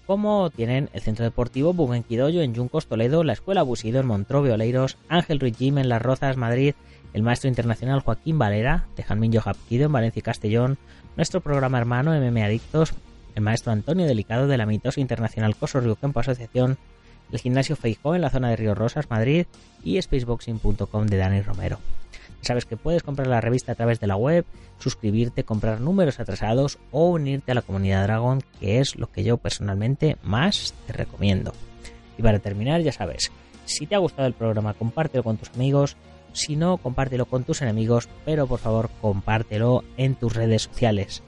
como 0.08 0.48
tienen 0.48 0.88
el 0.94 1.02
Centro 1.02 1.26
Deportivo 1.26 1.74
Bubenquidoyo 1.74 2.40
en 2.40 2.54
Yuncos, 2.54 2.86
Toledo, 2.86 3.24
la 3.24 3.34
Escuela 3.34 3.62
Busido 3.62 4.00
en 4.00 4.06
Montrove, 4.06 4.50
Oleiros, 4.50 4.96
Ángel 5.10 5.38
Ruiz 5.38 5.58
Jim 5.58 5.76
en 5.76 5.90
Las 5.90 6.00
Rozas, 6.00 6.38
Madrid, 6.38 6.74
el 7.12 7.22
Maestro 7.22 7.50
Internacional 7.50 8.00
Joaquín 8.00 8.38
Valera, 8.38 8.86
de 8.96 9.02
Janmin 9.02 9.38
Hapkido 9.38 9.84
en 9.84 9.92
Valencia 9.92 10.20
y 10.20 10.22
Castellón, 10.22 10.78
nuestro 11.18 11.42
programa 11.42 11.76
hermano 11.76 12.18
MM 12.18 12.42
Adictos, 12.42 12.94
el 13.34 13.42
Maestro 13.42 13.72
Antonio 13.72 14.06
Delicado 14.06 14.46
de 14.46 14.56
la 14.56 14.64
Mitosa 14.64 14.98
Internacional 14.98 15.54
Coso 15.54 15.78
Río 15.78 15.96
Campo 15.96 16.20
Asociación, 16.20 16.78
el 17.30 17.38
Gimnasio 17.38 17.76
Feijó 17.76 18.14
en 18.14 18.22
la 18.22 18.30
zona 18.30 18.48
de 18.48 18.56
Río 18.56 18.74
Rosas, 18.74 19.10
Madrid 19.10 19.44
y 19.84 20.00
Spaceboxing.com 20.00 21.06
de 21.06 21.16
Dani 21.18 21.42
Romero. 21.42 21.80
Sabes 22.40 22.64
que 22.64 22.76
puedes 22.76 23.02
comprar 23.02 23.26
la 23.26 23.40
revista 23.40 23.72
a 23.72 23.74
través 23.74 24.00
de 24.00 24.06
la 24.06 24.16
web, 24.16 24.44
suscribirte, 24.78 25.44
comprar 25.44 25.80
números 25.80 26.20
atrasados 26.20 26.78
o 26.92 27.08
unirte 27.08 27.52
a 27.52 27.54
la 27.54 27.62
comunidad 27.62 28.04
Dragon, 28.04 28.42
que 28.60 28.78
es 28.78 28.96
lo 28.96 29.10
que 29.10 29.24
yo 29.24 29.36
personalmente 29.38 30.16
más 30.22 30.74
te 30.86 30.92
recomiendo. 30.92 31.52
Y 32.16 32.22
para 32.22 32.38
terminar, 32.38 32.80
ya 32.82 32.92
sabes, 32.92 33.30
si 33.64 33.86
te 33.86 33.94
ha 33.94 33.98
gustado 33.98 34.26
el 34.26 34.34
programa, 34.34 34.74
compártelo 34.74 35.22
con 35.22 35.36
tus 35.36 35.50
amigos. 35.50 35.96
Si 36.32 36.56
no, 36.56 36.76
compártelo 36.76 37.26
con 37.26 37.44
tus 37.44 37.62
enemigos, 37.62 38.08
pero 38.24 38.46
por 38.46 38.60
favor, 38.60 38.90
compártelo 39.00 39.84
en 39.96 40.14
tus 40.14 40.34
redes 40.34 40.62
sociales. 40.62 41.22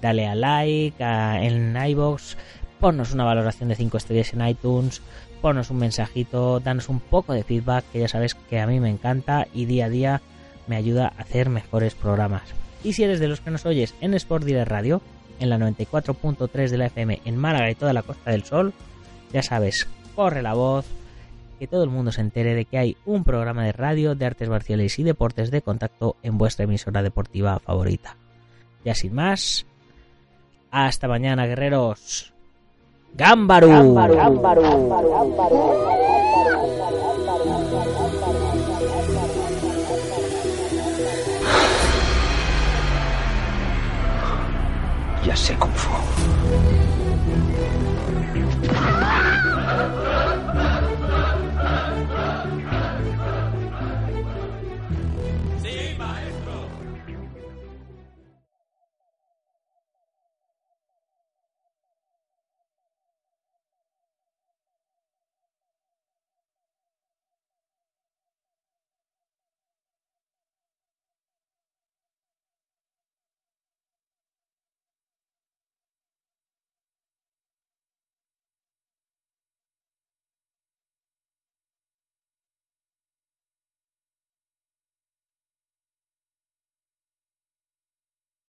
Dale 0.00 0.26
a 0.26 0.34
like 0.34 0.96
en 1.00 1.76
iBox, 1.76 2.36
ponnos 2.80 3.12
una 3.12 3.24
valoración 3.24 3.68
de 3.68 3.76
5 3.76 3.96
estrellas 3.96 4.32
en 4.32 4.46
iTunes, 4.46 5.02
ponnos 5.40 5.70
un 5.70 5.78
mensajito, 5.78 6.60
danos 6.60 6.88
un 6.88 7.00
poco 7.00 7.32
de 7.32 7.44
feedback, 7.44 7.84
que 7.92 8.00
ya 8.00 8.08
sabes 8.08 8.34
que 8.34 8.60
a 8.60 8.66
mí 8.66 8.80
me 8.80 8.90
encanta 8.90 9.46
y 9.54 9.66
día 9.66 9.86
a 9.86 9.90
día 9.90 10.22
me 10.66 10.76
ayuda 10.76 11.12
a 11.16 11.22
hacer 11.22 11.48
mejores 11.48 11.94
programas. 11.94 12.42
Y 12.82 12.92
si 12.92 13.02
eres 13.02 13.20
de 13.20 13.28
los 13.28 13.40
que 13.40 13.50
nos 13.50 13.66
oyes 13.66 13.94
en 14.00 14.14
Sport 14.14 14.44
Direct 14.44 14.70
Radio, 14.70 15.00
en 15.40 15.50
la 15.50 15.58
94.3 15.58 16.68
de 16.68 16.78
la 16.78 16.86
FM 16.86 17.20
en 17.24 17.36
Málaga 17.36 17.70
y 17.70 17.74
toda 17.74 17.92
la 17.92 18.02
Costa 18.02 18.30
del 18.30 18.44
Sol, 18.44 18.72
ya 19.32 19.42
sabes, 19.42 19.88
corre 20.14 20.42
la 20.42 20.54
voz, 20.54 20.86
que 21.58 21.66
todo 21.66 21.84
el 21.84 21.90
mundo 21.90 22.12
se 22.12 22.20
entere 22.20 22.54
de 22.54 22.64
que 22.64 22.78
hay 22.78 22.96
un 23.04 23.24
programa 23.24 23.64
de 23.64 23.72
radio 23.72 24.14
de 24.14 24.26
artes 24.26 24.48
marciales 24.48 24.98
y 24.98 25.02
deportes 25.02 25.50
de 25.50 25.62
contacto 25.62 26.16
en 26.22 26.38
vuestra 26.38 26.64
emisora 26.64 27.02
deportiva 27.02 27.58
favorita. 27.58 28.16
Ya 28.84 28.94
sin 28.94 29.14
más, 29.14 29.66
hasta 30.70 31.08
mañana, 31.08 31.46
guerreros. 31.46 32.32
¡Gámbaru! 33.14 33.94
Ya 45.24 45.34
sé 45.34 45.56
cómo 45.58 45.74
fue. 45.74 46.33